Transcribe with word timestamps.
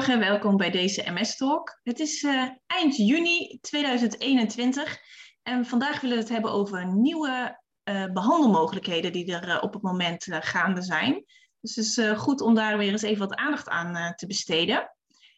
Goedemorgen, 0.00 0.32
welkom 0.32 0.56
bij 0.56 0.70
deze 0.70 1.10
MS 1.10 1.36
Talk. 1.36 1.80
Het 1.82 2.00
is 2.00 2.22
uh, 2.22 2.48
eind 2.66 2.96
juni 2.96 3.58
2021 3.60 4.98
en 5.42 5.66
vandaag 5.66 6.00
willen 6.00 6.16
we 6.16 6.22
het 6.22 6.32
hebben 6.32 6.52
over 6.52 6.86
nieuwe 6.86 7.60
uh, 7.84 8.04
behandelmogelijkheden 8.12 9.12
die 9.12 9.36
er 9.36 9.48
uh, 9.48 9.62
op 9.62 9.72
het 9.72 9.82
moment 9.82 10.26
gaande 10.30 10.82
zijn. 10.82 11.24
Dus 11.60 11.74
het 11.74 11.86
is 11.86 12.18
goed 12.18 12.40
om 12.40 12.54
daar 12.54 12.78
weer 12.78 12.90
eens 12.90 13.02
even 13.02 13.28
wat 13.28 13.36
aandacht 13.36 13.68
aan 13.68 14.14
te 14.14 14.26
besteden. 14.26 14.96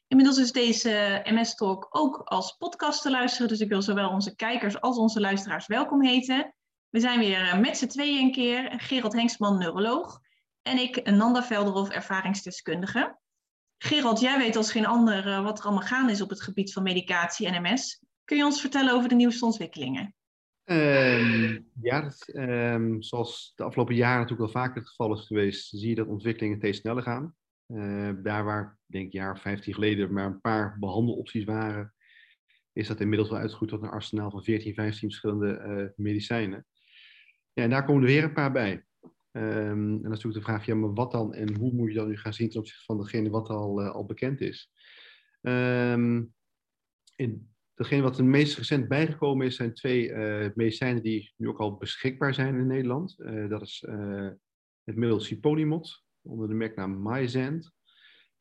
Inmiddels 0.08 0.38
is 0.38 0.52
deze 0.52 1.20
MS 1.24 1.54
Talk 1.54 1.86
ook 1.90 2.20
als 2.24 2.56
podcast 2.58 3.02
te 3.02 3.10
luisteren, 3.10 3.48
dus 3.48 3.60
ik 3.60 3.68
wil 3.68 3.82
zowel 3.82 4.10
onze 4.10 4.34
kijkers 4.34 4.80
als 4.80 4.96
onze 4.96 5.20
luisteraars 5.20 5.66
welkom 5.66 6.02
heten. 6.02 6.54
We 6.88 7.00
zijn 7.00 7.18
weer 7.18 7.60
met 7.60 7.78
z'n 7.78 7.86
tweeën 7.86 8.24
een 8.24 8.32
keer, 8.32 8.72
Gerald 8.76 9.12
Hengstman, 9.12 9.58
neuroloog, 9.58 10.20
en 10.62 10.78
ik, 10.78 11.10
Nanda 11.10 11.42
Velderhof, 11.42 11.88
ervaringsdeskundige. 11.88 13.20
Gerald, 13.82 14.20
jij 14.20 14.38
weet 14.38 14.56
als 14.56 14.72
geen 14.72 14.86
ander 14.86 15.26
uh, 15.26 15.42
wat 15.42 15.58
er 15.58 15.64
allemaal 15.64 15.82
gaande 15.82 16.12
is 16.12 16.20
op 16.20 16.28
het 16.28 16.42
gebied 16.42 16.72
van 16.72 16.82
medicatie 16.82 17.46
en 17.46 17.62
MS. 17.62 18.04
Kun 18.24 18.36
je 18.36 18.44
ons 18.44 18.60
vertellen 18.60 18.94
over 18.94 19.08
de 19.08 19.14
nieuwste 19.14 19.44
ontwikkelingen? 19.44 20.14
Um, 20.64 21.70
ja, 21.80 22.12
um, 22.34 23.02
zoals 23.02 23.52
de 23.54 23.62
afgelopen 23.62 23.94
jaren 23.94 24.20
natuurlijk 24.20 24.52
wel 24.52 24.62
vaker 24.62 24.80
het 24.80 24.88
geval 24.88 25.12
is 25.12 25.26
geweest, 25.26 25.68
zie 25.68 25.88
je 25.88 25.94
dat 25.94 26.06
ontwikkelingen 26.06 26.58
steeds 26.58 26.78
sneller 26.78 27.02
gaan. 27.02 27.34
Uh, 27.66 28.10
daar 28.22 28.44
waar, 28.44 28.78
denk 28.86 29.06
ik, 29.06 29.12
jaar 29.12 29.32
of 29.32 29.40
15 29.40 29.74
geleden 29.74 30.12
maar 30.12 30.26
een 30.26 30.40
paar 30.40 30.76
behandelopties 30.78 31.44
waren, 31.44 31.94
is 32.72 32.86
dat 32.86 33.00
inmiddels 33.00 33.30
wel 33.30 33.38
uitgegroeid 33.38 33.70
tot 33.70 33.82
een 33.82 33.88
arsenaal 33.88 34.30
van 34.30 34.44
14, 34.44 34.74
15 34.74 35.08
verschillende 35.08 35.64
uh, 35.66 36.04
medicijnen. 36.04 36.66
Ja, 37.52 37.62
en 37.62 37.70
daar 37.70 37.84
komen 37.84 38.02
er 38.02 38.08
weer 38.08 38.24
een 38.24 38.32
paar 38.32 38.52
bij. 38.52 38.84
Um, 39.36 39.42
en 39.42 40.02
dan 40.02 40.12
is 40.12 40.22
natuurlijk 40.22 40.34
de 40.34 40.52
vraag, 40.52 40.66
ja, 40.66 40.74
maar 40.74 40.94
wat 40.94 41.12
dan 41.12 41.34
en 41.34 41.56
hoe 41.56 41.72
moet 41.72 41.88
je 41.88 41.94
dan 41.94 42.08
nu 42.08 42.16
gaan 42.16 42.34
zien 42.34 42.50
ten 42.50 42.60
opzichte 42.60 42.84
van 42.84 42.98
degene 42.98 43.30
wat 43.30 43.48
al, 43.48 43.82
uh, 43.82 43.90
al 43.90 44.04
bekend 44.04 44.40
is? 44.40 44.70
Um, 45.40 46.34
in 47.16 47.50
degene 47.74 48.02
wat 48.02 48.18
er 48.18 48.24
meest 48.24 48.56
recent 48.56 48.88
bijgekomen 48.88 49.46
is, 49.46 49.56
zijn 49.56 49.74
twee 49.74 50.08
uh, 50.08 50.48
medicijnen 50.54 51.02
die 51.02 51.32
nu 51.36 51.48
ook 51.48 51.60
al 51.60 51.76
beschikbaar 51.76 52.34
zijn 52.34 52.54
in 52.54 52.66
Nederland. 52.66 53.14
Uh, 53.18 53.48
dat 53.48 53.62
is 53.62 53.86
het 54.84 54.96
middel 54.96 55.20
Ciponimod, 55.20 56.04
onder 56.22 56.48
de 56.48 56.54
merknaam 56.54 57.02
Myzant, 57.02 57.72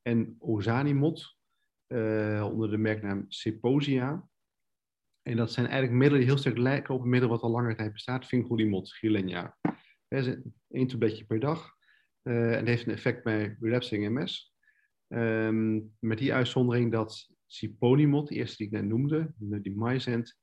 en 0.01 0.35
Ozanimod, 0.39 1.37
onder 2.51 2.69
de 2.69 2.77
merknaam 2.77 3.25
Ceposia. 3.27 4.29
En 5.21 5.37
dat 5.37 5.51
zijn 5.51 5.65
eigenlijk 5.65 5.95
middelen 5.97 6.19
die 6.19 6.29
heel 6.29 6.39
sterk 6.39 6.57
lijken 6.57 6.93
op 6.95 7.01
een 7.03 7.09
middel 7.09 7.29
wat 7.29 7.41
al 7.41 7.51
langer 7.51 7.75
tijd 7.75 7.91
bestaat, 7.91 8.25
Fingolimod, 8.25 8.93
Gilenya 8.93 9.57
één 10.67 10.87
tabletje 10.87 11.25
per 11.25 11.39
dag. 11.39 11.75
Uh, 12.23 12.55
en 12.55 12.67
heeft 12.67 12.85
een 12.85 12.93
effect 12.93 13.23
bij 13.23 13.57
relapsing 13.59 14.09
MS. 14.09 14.53
Ehm, 15.07 15.79
met 15.99 16.17
die 16.17 16.33
uitzondering 16.33 16.91
dat 16.91 17.29
Ciponimod, 17.47 18.27
de 18.27 18.35
eerste 18.35 18.57
die 18.57 18.65
ik 18.65 18.71
net 18.71 18.85
noemde, 18.85 19.33
die 19.37 19.73
Myzant, 19.75 20.39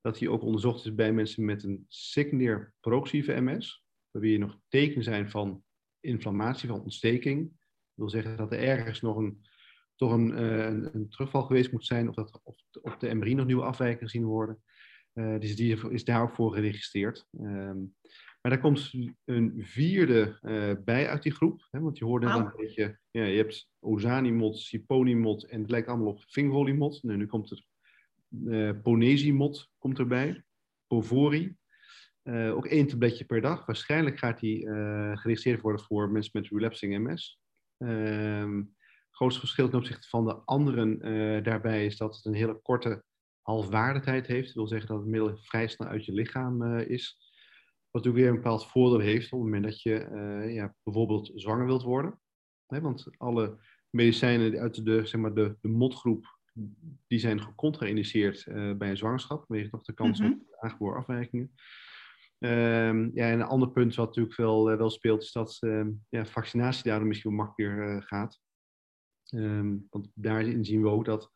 dat 0.00 0.18
die 0.18 0.30
ook 0.30 0.42
onderzocht 0.42 0.84
is 0.84 0.94
bij 0.94 1.12
mensen 1.12 1.44
met 1.44 1.62
een 1.62 1.84
secundair 1.88 2.74
progressieve 2.80 3.40
MS, 3.40 3.84
waarbij 4.10 4.32
er 4.32 4.38
nog 4.38 4.58
tekenen 4.68 5.04
zijn 5.04 5.30
van 5.30 5.64
inflammatie, 6.00 6.68
van 6.68 6.82
ontsteking. 6.82 7.48
Dat 7.50 7.58
wil 7.94 8.08
zeggen 8.08 8.36
dat 8.36 8.52
er 8.52 8.58
ergens 8.58 9.00
nog 9.00 9.16
een, 9.16 9.46
toch 9.94 10.12
een, 10.12 10.30
uh, 10.30 10.90
een, 10.92 11.08
terugval 11.08 11.42
geweest 11.42 11.72
moet 11.72 11.86
zijn, 11.86 12.08
of 12.08 12.14
dat 12.14 12.40
of, 12.42 12.56
op 12.82 13.00
de 13.00 13.14
MRI 13.14 13.34
nog 13.34 13.46
nieuwe 13.46 13.64
afwijkingen 13.64 14.08
gezien 14.08 14.24
worden. 14.24 14.62
Uh, 15.14 15.40
dus 15.40 15.56
die 15.56 15.90
is 15.90 16.04
daar 16.04 16.22
ook 16.22 16.34
voor 16.34 16.52
geregistreerd. 16.52 17.26
Um, 17.40 17.94
maar 18.42 18.52
daar 18.52 18.60
komt 18.60 18.92
een 19.24 19.54
vierde 19.56 20.38
uh, 20.42 20.84
bij 20.84 21.08
uit 21.08 21.22
die 21.22 21.32
groep. 21.32 21.68
Hè, 21.70 21.80
want 21.80 21.98
je 21.98 22.04
hoorde 22.04 22.26
wow. 22.26 22.36
een 22.36 22.52
beetje, 22.56 22.98
ja, 23.10 23.24
je 23.24 23.36
hebt 23.36 23.70
Ozanimod, 23.78 24.58
Ciponimod 24.58 25.44
en 25.44 25.60
het 25.60 25.70
lijkt 25.70 25.88
allemaal 25.88 26.06
op 26.06 26.24
Fingolimod. 26.26 27.02
Nu, 27.02 27.16
nu 27.16 27.26
komt 27.26 27.50
er 27.50 27.64
uh, 28.44 29.50
komt 29.78 29.98
erbij, 29.98 30.44
Povori. 30.86 31.56
Uh, 32.22 32.54
ook 32.54 32.66
één 32.66 32.86
tabletje 32.86 33.24
per 33.24 33.40
dag. 33.40 33.66
Waarschijnlijk 33.66 34.18
gaat 34.18 34.40
die 34.40 34.66
geregistreerd 35.16 35.60
worden 35.60 35.84
voor 35.84 36.10
mensen 36.10 36.40
met 36.40 36.50
relapsing 36.50 36.98
MS. 36.98 37.40
Ehm, 37.78 38.56
het 38.56 39.10
grootste 39.10 39.40
verschil 39.40 39.68
ten 39.68 39.78
opzichte 39.78 40.08
van 40.08 40.24
de 40.24 40.34
anderen 40.34 40.98
daarbij 41.42 41.86
is 41.86 41.96
dat 41.96 42.16
het 42.16 42.24
een 42.24 42.34
hele 42.34 42.60
korte 42.62 43.04
halfwaardetijd 43.42 44.26
heeft. 44.26 44.46
Dat 44.46 44.54
wil 44.54 44.66
zeggen 44.66 44.88
dat 44.88 44.98
het 44.98 45.08
middel 45.08 45.36
vrij 45.36 45.68
snel 45.68 45.88
uit 45.88 46.04
je 46.04 46.12
lichaam 46.12 46.78
is. 46.78 47.31
Wat 47.92 48.06
ook 48.06 48.14
weer 48.14 48.28
een 48.28 48.34
bepaald 48.34 48.66
voordeel 48.66 48.98
heeft 48.98 49.32
op 49.32 49.38
het 49.38 49.48
moment 49.48 49.64
dat 49.64 49.82
je 49.82 50.08
uh, 50.12 50.54
ja, 50.54 50.74
bijvoorbeeld 50.82 51.30
zwanger 51.34 51.66
wilt 51.66 51.82
worden. 51.82 52.20
want 52.66 53.06
alle 53.16 53.58
medicijnen 53.90 54.58
uit 54.58 54.84
de, 54.84 55.06
zeg 55.06 55.20
maar 55.20 55.34
de, 55.34 55.56
de 55.60 55.68
motgroep, 55.68 56.38
die 57.06 57.18
zijn 57.18 57.42
gecontra-indiceerd 57.42 58.46
uh, 58.46 58.76
bij 58.76 58.90
een 58.90 58.96
zwangerschap. 58.96 59.44
Vanwege 59.46 59.70
toch 59.70 59.82
de 59.82 59.92
kans 59.92 60.20
mm 60.20 60.26
-hmm. 60.26 60.42
op 60.46 60.56
aangeboren 60.60 60.98
afwijkingen. 60.98 61.54
Um, 62.38 63.10
ja, 63.14 63.30
en 63.30 63.40
een 63.40 63.42
ander 63.42 63.70
punt 63.70 63.94
wat 63.94 64.06
natuurlijk 64.06 64.36
wel, 64.36 64.72
uh, 64.72 64.76
wel 64.76 64.90
speelt, 64.90 65.22
is 65.22 65.32
dat 65.32 65.58
um, 65.60 66.04
ja, 66.08 66.26
vaccinatie 66.26 66.84
daardoor 66.84 67.08
misschien 67.08 67.36
wel 67.36 67.44
makkelijker 67.44 68.02
gaat. 68.02 68.40
Um, 69.34 69.86
want 69.90 70.10
daarin 70.14 70.64
zien 70.64 70.82
we 70.82 70.88
ook 70.88 71.04
dat 71.04 71.32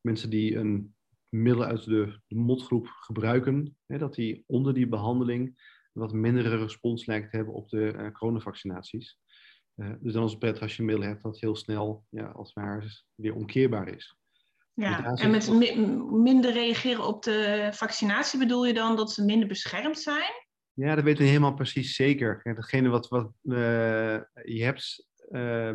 mensen 0.00 0.30
die 0.30 0.56
een 0.56 0.94
middel 1.28 1.64
uit 1.64 1.84
de, 1.84 2.20
de 2.26 2.34
motgroep 2.34 2.86
gebruiken, 2.86 3.76
hè, 3.86 3.98
dat 3.98 4.14
die 4.14 4.44
onder 4.46 4.74
die 4.74 4.88
behandeling 4.88 5.60
wat 5.98 6.12
mindere 6.12 6.56
respons 6.56 7.06
lijkt 7.06 7.30
te 7.30 7.36
hebben 7.36 7.54
op 7.54 7.68
de 7.68 7.94
uh, 7.96 8.10
coronavaccinaties. 8.10 9.18
Uh, 9.76 9.90
dus 10.00 10.12
dan 10.12 10.24
is 10.24 10.30
het 10.30 10.38
prettig 10.38 10.62
als 10.62 10.76
je 10.76 10.80
een 10.80 10.88
middel 10.88 11.04
hebt 11.04 11.22
dat 11.22 11.40
heel 11.40 11.56
snel, 11.56 12.04
ja, 12.10 12.26
als 12.26 12.52
het 12.54 12.64
ware, 12.64 12.86
weer 13.14 13.34
omkeerbaar 13.34 13.88
is. 13.88 14.16
Ja, 14.72 15.04
en 15.04 15.30
met 15.30 15.50
mi 15.50 15.76
minder 16.10 16.52
reageren 16.52 17.06
op 17.06 17.22
de 17.22 17.68
vaccinatie 17.72 18.38
bedoel 18.38 18.66
je 18.66 18.74
dan 18.74 18.96
dat 18.96 19.12
ze 19.12 19.24
minder 19.24 19.48
beschermd 19.48 19.98
zijn? 19.98 20.32
Ja, 20.72 20.94
dat 20.94 21.04
weten 21.04 21.22
we 21.22 21.28
helemaal 21.28 21.54
precies 21.54 21.94
zeker. 21.94 22.42
Kijk, 22.42 22.56
datgene 22.56 22.88
wat, 22.88 23.08
wat 23.08 23.32
uh, 23.42 23.56
je 24.44 24.62
hebt, 24.62 25.08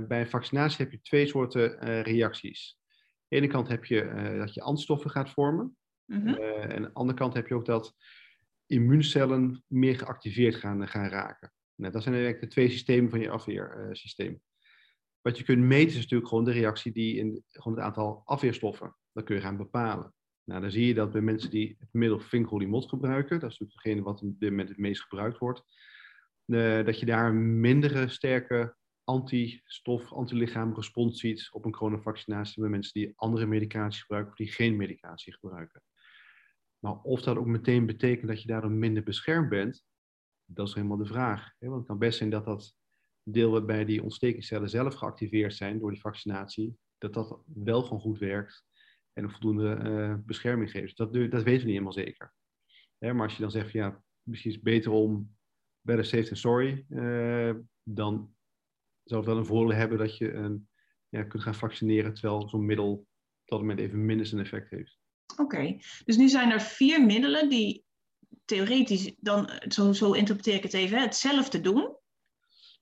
bij 0.07 0.19
een 0.19 0.29
vaccinatie 0.29 0.83
heb 0.83 0.91
je 0.91 1.01
twee 1.01 1.27
soorten 1.27 2.01
reacties. 2.01 2.77
Aan 2.77 3.25
de 3.27 3.35
ene 3.35 3.47
kant 3.47 3.67
heb 3.67 3.85
je 3.85 4.33
dat 4.37 4.53
je 4.53 4.61
antstoffen 4.61 5.09
gaat 5.09 5.29
vormen. 5.29 5.77
Mm 6.05 6.27
-hmm. 6.27 6.35
en 6.35 6.75
aan 6.75 6.81
de 6.81 6.93
andere 6.93 7.17
kant 7.17 7.33
heb 7.33 7.47
je 7.47 7.55
ook 7.55 7.65
dat 7.65 7.95
immuuncellen 8.73 9.63
meer 9.67 9.97
geactiveerd 9.97 10.55
gaan, 10.55 10.87
gaan 10.87 11.07
raken. 11.07 11.53
Nou, 11.75 11.93
dat 11.93 12.03
zijn 12.03 12.15
eigenlijk 12.15 12.43
de 12.43 12.49
twee 12.49 12.69
systemen 12.69 13.09
van 13.09 13.19
je 13.19 13.29
afweersysteem. 13.29 14.41
Wat 15.21 15.37
je 15.37 15.43
kunt 15.43 15.63
meten 15.63 15.95
is 15.95 16.01
natuurlijk 16.01 16.29
gewoon 16.29 16.43
de 16.43 16.51
reactie 16.51 16.91
die 16.91 17.15
in 17.15 17.43
gewoon 17.47 17.77
het 17.77 17.85
aantal 17.85 18.21
afweerstoffen. 18.25 18.95
Dat 19.11 19.23
kun 19.23 19.35
je 19.35 19.41
gaan 19.41 19.57
bepalen. 19.57 20.13
Nou, 20.43 20.61
dan 20.61 20.71
zie 20.71 20.87
je 20.87 20.93
dat 20.93 21.11
bij 21.11 21.21
mensen 21.21 21.49
die 21.49 21.75
het 21.79 21.89
middel 21.91 22.19
vincolimod 22.19 22.89
gebruiken, 22.89 23.39
dat 23.39 23.51
is 23.51 23.59
natuurlijk 23.59 23.83
degene 23.83 24.01
wat 24.01 24.67
het 24.67 24.77
meest 24.77 25.01
gebruikt 25.01 25.37
wordt, 25.37 25.63
uh, 26.45 26.85
dat 26.85 26.99
je 26.99 27.05
daar 27.05 27.33
mindere 27.33 28.07
sterke 28.07 28.75
antistof, 29.03 30.11
antilichaam 30.11 30.75
respons 30.75 31.19
ziet 31.19 31.49
op 31.51 31.65
een 31.65 31.71
coronavaccinatie 31.71 32.61
bij 32.61 32.69
mensen 32.69 32.93
die 32.93 33.13
andere 33.15 33.45
medicatie 33.45 34.01
gebruiken 34.01 34.31
of 34.31 34.37
die 34.37 34.51
geen 34.51 34.75
medicatie 34.75 35.33
gebruiken. 35.33 35.81
Maar 36.83 37.01
of 37.01 37.21
dat 37.21 37.37
ook 37.37 37.45
meteen 37.45 37.85
betekent 37.85 38.27
dat 38.27 38.41
je 38.41 38.47
daardoor 38.47 38.71
minder 38.71 39.03
beschermd 39.03 39.49
bent, 39.49 39.85
dat 40.45 40.67
is 40.67 40.73
helemaal 40.73 40.97
de 40.97 41.05
vraag. 41.05 41.53
Want 41.59 41.75
het 41.75 41.85
kan 41.85 41.97
best 41.97 42.17
zijn 42.17 42.29
dat 42.29 42.45
dat 42.45 42.75
deel 43.23 43.51
waarbij 43.51 43.85
die 43.85 44.03
ontstekingscellen 44.03 44.69
zelf 44.69 44.93
geactiveerd 44.93 45.53
zijn 45.53 45.79
door 45.79 45.91
die 45.91 46.01
vaccinatie, 46.01 46.77
dat 46.97 47.13
dat 47.13 47.39
wel 47.45 47.81
gewoon 47.81 47.99
goed 47.99 48.17
werkt 48.17 48.65
en 49.13 49.31
voldoende 49.31 49.79
uh, 49.83 50.15
bescherming 50.25 50.71
geeft. 50.71 50.97
Dat, 50.97 51.13
dat 51.13 51.29
weten 51.29 51.43
we 51.43 51.51
niet 51.51 51.65
helemaal 51.65 51.93
zeker. 51.93 52.33
maar 52.99 53.21
als 53.21 53.35
je 53.35 53.41
dan 53.41 53.51
zegt, 53.51 53.71
ja, 53.71 54.03
misschien 54.21 54.49
is 54.49 54.55
het 54.55 54.65
beter 54.65 54.91
om 54.91 55.35
better 55.81 56.05
safe 56.05 56.23
than 56.23 56.37
sorry, 56.37 56.85
uh, 56.89 57.55
dan 57.83 58.35
zou 59.03 59.19
het 59.21 59.29
wel 59.29 59.39
een 59.39 59.45
voordeel 59.45 59.77
hebben 59.77 59.97
dat 59.97 60.17
je 60.17 60.33
een, 60.33 60.69
ja, 61.09 61.23
kunt 61.23 61.43
gaan 61.43 61.55
vaccineren 61.55 62.13
terwijl 62.13 62.49
zo'n 62.49 62.65
middel 62.65 62.91
op 62.91 63.07
dat 63.45 63.59
moment 63.59 63.79
even 63.79 64.05
minder 64.05 64.25
zijn 64.25 64.41
effect 64.41 64.69
heeft. 64.69 65.02
Oké, 65.37 65.77
dus 66.05 66.17
nu 66.17 66.29
zijn 66.29 66.51
er 66.51 66.61
vier 66.61 67.05
middelen 67.05 67.49
die 67.49 67.83
theoretisch 68.45 69.13
dan, 69.17 69.49
zo, 69.67 69.93
zo 69.93 70.11
interpreteer 70.11 70.55
ik 70.55 70.63
het 70.63 70.73
even, 70.73 71.01
hetzelfde 71.01 71.61
doen. 71.61 71.95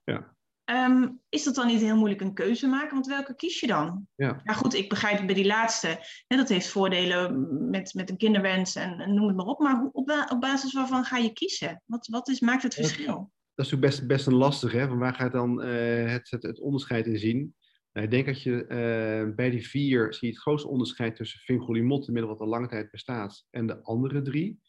Ja. 0.04 0.36
Um, 0.66 1.20
is 1.30 1.44
dat 1.44 1.56
dan 1.56 1.68
niet 1.68 1.82
heel 1.82 1.96
moeilijk 1.96 2.22
een 2.22 2.34
keuze 2.34 2.68
maken? 2.68 2.94
Want 2.94 3.08
welke 3.08 3.36
kies 3.36 3.60
je 3.60 3.68
dan? 3.68 4.08
Ja. 4.16 4.42
Nou 4.44 4.58
goed, 4.58 4.74
ik 4.74 4.90
begrijp 4.90 5.26
bij 5.26 5.36
die 5.36 5.46
laatste. 5.46 6.00
Hè, 6.28 6.38
dat 6.38 6.50
heeft 6.50 6.68
voordelen 6.68 7.48
met, 7.70 7.94
met 7.94 8.10
een 8.10 8.18
kinderwens 8.18 8.76
en, 8.76 9.00
en 9.00 9.14
noem 9.14 9.28
het 9.28 9.36
maar 9.36 9.46
op. 9.46 9.60
Maar 9.60 9.80
hoe, 9.80 9.92
op, 9.92 10.26
op, 10.30 10.42
basis 10.42 10.74
waarvan 10.74 11.04
ga 11.04 11.18
je 11.18 11.34
kiezen? 11.34 11.82
Wat, 11.86 12.08
wat 12.08 12.30
is, 12.30 12.40
maakt 12.40 12.64
het 12.64 12.74
verschil? 12.74 13.32
Dat 13.56 13.66
is 13.66 13.74
ook 13.74 13.80
best, 13.80 14.08
best 14.08 14.28
een 14.28 14.36
lastig. 14.36 14.72
Hè? 14.72 14.88
Van 14.88 14.98
waar 14.98 15.14
gaat 15.14 15.32
dan 15.32 15.66
uh, 15.66 16.12
het, 16.12 16.30
het, 16.30 16.44
het, 16.44 16.60
onderscheid 16.60 17.06
in 17.06 17.18
zien? 17.18 17.56
Nou, 17.94 18.06
ik 18.06 18.12
denk 18.12 18.26
dat 18.26 18.42
je 18.42 18.64
uh, 18.64 19.36
bij 19.36 19.50
die 19.50 19.68
vier 19.68 20.14
zie 20.14 20.28
je 20.28 20.34
het 20.34 20.42
grootste 20.42 20.68
onderscheid 20.68 21.16
tussen 21.16 21.40
vingolimod, 21.40 22.08
middel 22.08 22.28
wat 22.28 22.40
al 22.40 22.48
lange 22.48 22.68
tijd 22.68 22.92
bestaat, 22.92 23.48
en 23.50 23.68
de 23.68 23.84
andere 23.84 24.22
drie. 24.22 24.60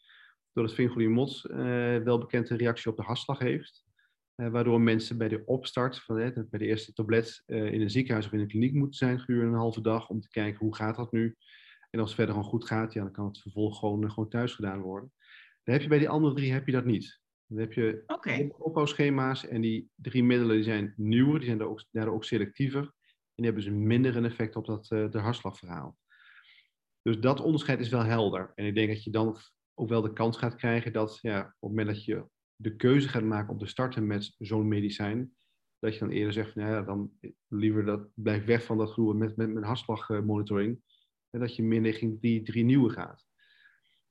Doordat 0.51 0.75
vingolimod 0.75 1.43
uh, 1.45 1.57
wel 1.97 2.17
bekend 2.17 2.49
een 2.49 2.57
reactie 2.57 2.91
op 2.91 2.97
de 2.97 3.03
hartslag 3.03 3.39
heeft. 3.39 3.83
waardoor 4.35 4.81
mensen 4.81 5.17
bij 5.17 5.27
de 5.27 5.45
opstart, 5.45 5.99
van, 5.99 6.15
bij 6.49 6.59
de 6.59 6.65
eerste 6.65 6.93
tablet, 6.93 7.43
in 7.45 7.81
een 7.81 7.89
ziekenhuis 7.89 8.25
of 8.25 8.31
in 8.31 8.39
een 8.39 8.47
kliniek 8.47 8.73
moeten 8.73 8.97
zijn 8.97 9.19
gedurende 9.19 9.51
een 9.51 9.59
halve 9.59 9.81
dag 9.81 10.09
om 10.09 10.21
te 10.21 10.29
kijken 10.29 10.59
hoe 10.59 10.75
gaat 10.75 10.95
dat 10.95 11.11
nu. 11.11 11.35
En 11.89 11.99
als 11.99 12.09
het 12.09 12.17
verder 12.17 12.35
gewoon 12.35 12.49
goed 12.49 12.65
gaat, 12.65 12.93
ja, 12.93 13.01
dan 13.01 13.11
kan 13.11 13.25
het 13.25 13.41
vervolgens 13.41 13.79
gewoon, 13.79 14.11
gewoon 14.11 14.29
thuis 14.29 14.53
gedaan 14.53 14.81
worden. 14.81 15.11
Dan 15.63 15.73
heb 15.73 15.83
je 15.83 15.89
bij 15.89 15.99
die 15.99 16.09
andere 16.09 16.35
drie 16.35 16.51
heb 16.51 16.65
je 16.65 16.71
dat 16.71 16.85
niet. 16.85 17.21
Dan 17.47 17.59
heb 17.59 17.73
je 17.73 18.03
okay. 18.07 18.53
opbouwschema's 18.57 19.47
en 19.47 19.61
die 19.61 19.89
drie 19.95 20.23
middelen 20.23 20.55
die 20.55 20.63
zijn 20.63 20.93
nieuwer, 20.97 21.39
die 21.39 21.45
zijn 21.45 21.57
daardoor 21.57 21.77
ook, 21.77 21.85
daardoor 21.91 22.13
ook 22.13 22.23
selectiever. 22.23 22.93
En 23.35 23.43
hebben 23.43 23.63
dus 23.63 23.73
minder 23.73 24.15
een 24.15 24.25
effect 24.25 24.55
op 24.55 24.65
dat 24.65 24.91
uh, 24.91 25.11
de 25.11 25.19
hartslagverhaal. 25.19 25.97
Dus 27.01 27.19
dat 27.19 27.41
onderscheid 27.41 27.79
is 27.79 27.89
wel 27.89 28.03
helder. 28.03 28.51
En 28.55 28.65
ik 28.65 28.75
denk 28.75 28.89
dat 28.89 29.03
je 29.03 29.11
dan 29.11 29.37
ook 29.73 29.89
wel 29.89 30.01
de 30.01 30.13
kans 30.13 30.37
gaat 30.37 30.55
krijgen 30.55 30.93
dat 30.93 31.19
ja, 31.21 31.39
op 31.39 31.45
het 31.45 31.69
moment 31.69 31.87
dat 31.87 32.05
je 32.05 32.25
de 32.55 32.75
keuze 32.75 33.07
gaat 33.09 33.23
maken 33.23 33.53
om 33.53 33.57
te 33.57 33.65
starten 33.65 34.07
met 34.07 34.35
zo'n 34.37 34.67
medicijn, 34.67 35.35
dat 35.79 35.93
je 35.93 35.99
dan 35.99 36.09
eerder 36.09 36.33
zegt, 36.33 36.55
nou 36.55 36.69
ja, 36.69 36.81
dan 36.81 37.11
liever 37.47 37.85
dat, 37.85 38.07
blijf 38.13 38.45
weg 38.45 38.63
van 38.63 38.77
dat 38.77 38.91
groeien 38.91 39.17
met, 39.17 39.35
met, 39.35 39.53
met 39.53 39.63
hartslagmonitoring. 39.63 40.81
En 41.29 41.39
dat 41.39 41.55
je 41.55 41.63
minder 41.63 41.91
richting 41.91 42.21
die 42.21 42.41
drie 42.41 42.63
nieuwe 42.63 42.89
gaat. 42.89 43.25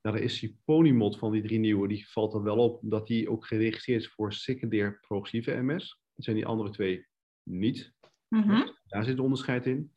Nou, 0.03 0.17
daar 0.17 0.25
is 0.25 0.41
die 0.41 0.59
ponymod 0.65 1.19
van 1.19 1.33
die 1.33 1.43
drie 1.43 1.59
nieuwe, 1.59 1.89
die 1.89 2.11
valt 2.11 2.33
dan 2.33 2.43
wel 2.43 2.57
op, 2.57 2.83
omdat 2.83 3.07
die 3.07 3.31
ook 3.31 3.47
geregistreerd 3.47 4.01
is 4.01 4.09
voor 4.09 4.33
secundair 4.33 4.99
progressieve 5.01 5.63
MS. 5.63 6.01
Dat 6.15 6.25
zijn 6.25 6.37
die 6.37 6.47
andere 6.47 6.71
twee 6.71 7.07
niet. 7.43 7.93
Mhm. 8.32 8.69
Daar 8.87 9.05
zit 9.05 9.19
onderscheid 9.19 9.67
in. 9.67 9.93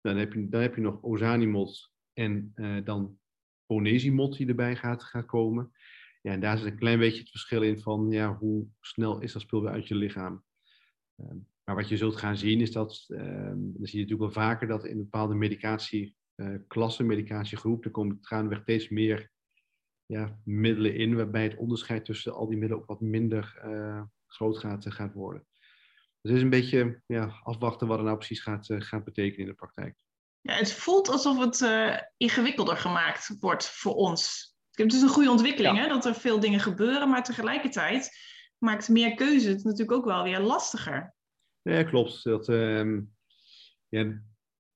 Dan 0.00 0.16
heb 0.16 0.32
je, 0.32 0.48
dan 0.48 0.60
heb 0.60 0.74
je 0.74 0.80
nog 0.80 1.02
ozanimod 1.02 1.92
en 2.12 2.52
uh, 2.54 2.84
dan 2.84 3.18
ponesimod 3.66 4.36
die 4.36 4.48
erbij 4.48 4.76
gaat, 4.76 5.02
gaat 5.02 5.26
komen. 5.26 5.72
Ja, 6.22 6.32
en 6.32 6.40
daar 6.40 6.58
zit 6.58 6.66
een 6.66 6.78
klein 6.78 6.98
beetje 6.98 7.20
het 7.20 7.30
verschil 7.30 7.62
in 7.62 7.80
van 7.80 8.10
ja, 8.10 8.36
hoe 8.36 8.66
snel 8.80 9.20
is 9.20 9.32
dat 9.32 9.42
spul 9.42 9.62
weer 9.62 9.70
uit 9.70 9.88
je 9.88 9.94
lichaam. 9.94 10.44
Uh, 11.16 11.26
maar 11.64 11.74
wat 11.74 11.88
je 11.88 11.96
zult 11.96 12.16
gaan 12.16 12.36
zien 12.36 12.60
is 12.60 12.72
dat, 12.72 13.04
uh, 13.08 13.20
dan 13.48 13.76
zie 13.80 13.98
je 13.98 14.04
natuurlijk 14.04 14.34
wel 14.34 14.44
vaker 14.44 14.68
dat 14.68 14.84
in 14.84 14.96
bepaalde 14.96 15.34
medicatieklassen, 15.34 17.04
uh, 17.04 17.10
medicatiegroep, 17.10 17.84
er 17.84 17.90
komt 17.90 18.26
gaandeweg 18.26 18.62
steeds 18.62 18.88
meer 18.88 19.30
ja, 20.06 20.38
middelen 20.44 20.94
in, 20.94 21.16
waarbij 21.16 21.42
het 21.42 21.56
onderscheid 21.56 22.04
tussen 22.04 22.34
al 22.34 22.48
die 22.48 22.58
middelen 22.58 22.82
ook 22.82 22.88
wat 22.88 23.00
minder 23.00 23.62
uh, 23.64 24.02
groot 24.26 24.58
gaat, 24.58 24.92
gaat 24.92 25.14
worden. 25.14 25.46
Dus 26.20 26.30
het 26.30 26.36
is 26.36 26.42
een 26.42 26.50
beetje 26.50 27.02
ja, 27.06 27.40
afwachten 27.42 27.86
wat 27.86 27.98
er 27.98 28.04
nou 28.04 28.16
precies 28.16 28.40
gaat, 28.40 28.68
uh, 28.68 28.80
gaat 28.80 29.04
betekenen 29.04 29.40
in 29.40 29.46
de 29.46 29.54
praktijk. 29.54 29.96
Ja, 30.40 30.54
het 30.54 30.72
voelt 30.72 31.08
alsof 31.08 31.38
het 31.38 31.70
ingewikkelder 32.16 32.76
gemaakt 32.76 33.36
wordt 33.40 33.70
voor 33.70 33.94
ons. 33.94 34.54
Het 34.70 34.92
is 34.92 35.02
een 35.02 35.08
goede 35.08 35.30
ontwikkeling, 35.30 35.76
ja. 35.76 35.82
hè, 35.82 35.88
dat 35.88 36.04
er 36.04 36.14
veel 36.14 36.40
dingen 36.40 36.60
gebeuren, 36.60 37.08
maar 37.08 37.24
tegelijkertijd 37.24 38.10
maakt 38.58 38.88
meer 38.88 39.14
keuze 39.14 39.48
het 39.48 39.64
natuurlijk 39.64 39.92
ook 39.92 40.04
wel 40.04 40.22
weer 40.22 40.40
lastiger. 40.40 41.14
Ja, 41.62 41.82
klopt. 41.82 42.24
Dat, 42.24 42.48
um, 42.48 43.14
ja, 43.88 44.22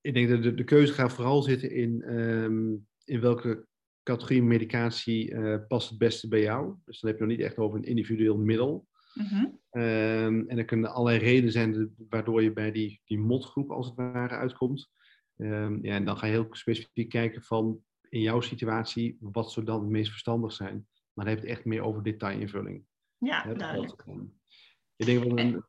ik 0.01 0.15
denk 0.15 0.29
dat 0.29 0.43
de, 0.43 0.55
de 0.55 0.65
keuze 0.65 0.93
gaat 0.93 1.13
vooral 1.13 1.43
zitten 1.43 1.71
in, 1.71 2.17
um, 2.17 2.87
in 3.05 3.21
welke 3.21 3.67
categorie 4.03 4.43
medicatie 4.43 5.31
uh, 5.31 5.59
past 5.69 5.89
het 5.89 5.99
beste 5.99 6.29
bij 6.29 6.41
jou. 6.41 6.77
Dus 6.85 7.01
dan 7.01 7.11
heb 7.11 7.19
je 7.19 7.27
nog 7.27 7.37
niet 7.37 7.47
echt 7.47 7.57
over 7.57 7.79
een 7.79 7.85
individueel 7.85 8.37
middel. 8.37 8.87
Mm-hmm. 9.15 9.61
Um, 9.71 10.49
en 10.49 10.59
er 10.59 10.65
kunnen 10.65 10.93
allerlei 10.93 11.25
redenen 11.25 11.53
zijn 11.53 11.95
waardoor 12.09 12.43
je 12.43 12.53
bij 12.53 12.73
die, 12.73 13.01
die 13.05 13.19
motgroep 13.19 13.71
als 13.71 13.87
het 13.87 13.95
ware 13.95 14.35
uitkomt. 14.35 14.91
Um, 15.37 15.85
ja, 15.85 15.95
en 15.95 16.05
dan 16.05 16.17
ga 16.17 16.27
je 16.27 16.33
heel 16.33 16.47
specifiek 16.51 17.09
kijken 17.09 17.43
van 17.43 17.85
in 18.09 18.21
jouw 18.21 18.41
situatie, 18.41 19.17
wat 19.21 19.53
zou 19.53 19.67
dan 19.67 19.81
het 19.81 19.91
meest 19.91 20.11
verstandig 20.11 20.53
zijn. 20.53 20.87
Maar 21.13 21.25
dan 21.25 21.35
heb 21.35 21.43
je 21.43 21.49
het 21.49 21.57
echt 21.57 21.67
meer 21.67 21.83
over 21.83 22.03
detailinvulling. 22.03 22.85
Ja, 23.19 23.55
duidelijk. 23.55 24.05
Dat, 24.07 24.17
ik 24.97 25.07
denk 25.07 25.25
wel 25.25 25.39
een, 25.39 25.65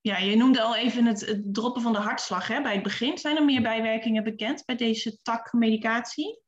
ja, 0.00 0.18
je 0.18 0.36
noemde 0.36 0.62
al 0.62 0.76
even 0.76 1.04
het, 1.04 1.26
het 1.26 1.54
droppen 1.54 1.82
van 1.82 1.92
de 1.92 1.98
hartslag 1.98 2.48
hè, 2.48 2.62
bij 2.62 2.74
het 2.74 2.82
begin. 2.82 3.18
Zijn 3.18 3.36
er 3.36 3.44
meer 3.44 3.62
bijwerkingen 3.62 4.24
bekend 4.24 4.64
bij 4.64 4.76
deze 4.76 5.22
tak 5.22 5.52
medicatie? 5.52 6.40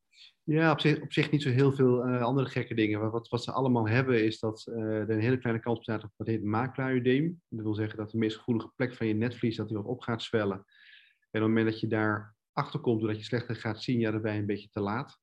Ja, 0.50 0.72
op 0.72 0.80
zich, 0.80 1.00
op 1.00 1.12
zich 1.12 1.30
niet 1.30 1.42
zo 1.42 1.50
heel 1.50 1.72
veel 1.72 2.08
uh, 2.08 2.22
andere 2.22 2.48
gekke 2.48 2.74
dingen. 2.74 3.10
Wat, 3.10 3.28
wat 3.28 3.44
ze 3.44 3.52
allemaal 3.52 3.88
hebben 3.88 4.24
is 4.24 4.38
dat 4.38 4.66
uh, 4.70 4.76
er 4.76 5.10
een 5.10 5.20
hele 5.20 5.38
kleine 5.38 5.62
kans 5.62 5.78
bestaat 5.78 6.04
op 6.04 6.12
wat 6.16 6.26
heet 6.26 6.44
macula-udeem. 6.44 7.42
Dat 7.48 7.64
wil 7.64 7.74
zeggen 7.74 7.98
dat 7.98 8.10
de 8.10 8.18
meest 8.18 8.36
gevoelige 8.36 8.72
plek 8.76 8.94
van 8.94 9.06
je 9.06 9.14
netvlies 9.14 9.56
dat 9.56 9.68
die 9.68 9.76
wat 9.76 9.86
op 9.86 10.00
gaat 10.00 10.22
zwellen. 10.22 10.56
En 10.56 10.62
op 10.62 11.30
het 11.30 11.42
moment 11.42 11.70
dat 11.70 11.80
je 11.80 11.86
daar 11.86 12.36
achter 12.52 12.80
komt 12.80 13.00
doordat 13.00 13.18
je 13.18 13.24
slechter 13.24 13.56
gaat 13.56 13.82
zien, 13.82 14.00
ja, 14.00 14.10
dan 14.10 14.22
ben 14.22 14.32
je 14.32 14.40
een 14.40 14.46
beetje 14.46 14.68
te 14.68 14.80
laat. 14.80 15.18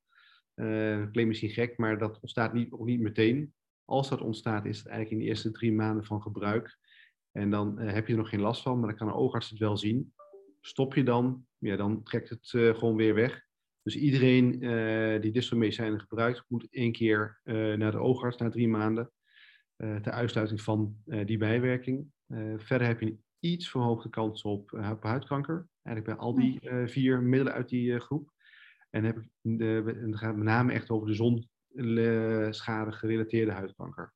Uh, 0.56 0.96
klinkt 0.96 1.28
misschien 1.28 1.50
gek, 1.50 1.78
maar 1.78 1.98
dat 1.98 2.20
ontstaat 2.20 2.54
niet, 2.54 2.72
ook 2.72 2.86
niet 2.86 3.02
meteen. 3.02 3.54
Als 3.86 4.10
dat 4.10 4.22
ontstaat, 4.22 4.66
is 4.66 4.78
het 4.78 4.88
eigenlijk 4.88 5.16
in 5.16 5.24
de 5.24 5.30
eerste 5.32 5.52
drie 5.52 5.74
maanden 5.74 6.06
van 6.06 6.22
gebruik. 6.22 6.78
En 7.32 7.50
dan 7.50 7.80
heb 7.80 8.08
je 8.08 8.14
er 8.14 8.20
nog 8.20 8.30
geen 8.30 8.42
last 8.42 8.62
van, 8.62 8.80
maar 8.80 8.88
dan 8.88 8.98
kan 8.98 9.08
een 9.08 9.14
oogarts 9.14 9.50
het 9.50 9.60
wel 9.60 9.78
zien. 9.78 10.14
Stop 10.62 10.94
je 10.94 11.04
dan, 11.04 11.46
ja, 11.58 11.76
dan 11.76 12.04
trekt 12.04 12.30
het 12.30 12.50
gewoon 12.50 12.96
weer 12.96 13.14
weg. 13.14 13.45
Dus 13.86 13.96
iedereen 13.96 14.64
uh, 14.64 15.22
die 15.22 15.32
dit 15.32 15.44
soort 15.44 15.60
medicijnen 15.60 16.00
gebruikt, 16.00 16.44
moet 16.48 16.68
één 16.70 16.92
keer 16.92 17.40
uh, 17.44 17.78
naar 17.78 17.92
de 17.92 17.98
oogarts 17.98 18.38
na 18.38 18.50
drie 18.50 18.68
maanden. 18.68 19.12
Uh, 19.78 19.96
ter 19.96 20.12
uitsluiting 20.12 20.62
van 20.62 20.96
die 21.26 21.38
bijwerking. 21.38 22.12
verder 22.58 22.88
heb 22.88 23.00
je 23.00 23.06
een 23.06 23.24
iets 23.40 23.70
verhoogde 23.70 24.10
kans 24.10 24.44
op, 24.44 24.72
op 24.74 25.04
huidkanker. 25.04 25.68
Eigenlijk 25.82 26.18
bij 26.18 26.26
al 26.26 26.36
die 26.36 26.60
vier 26.86 27.22
middelen 27.22 27.54
uit 27.54 27.70
die 27.70 28.00
groep. 28.00 28.34
En 28.90 29.04
heb 29.04 29.18
ik 29.18 29.28
de, 29.42 29.98
het 30.02 30.18
gaat 30.18 30.36
met 30.36 30.46
name 30.46 30.74
echt 30.74 30.90
over 30.90 31.08
de 31.08 31.44
zonschade 31.74 32.92
gerelateerde 32.92 33.52
huidkanker. 33.52 34.14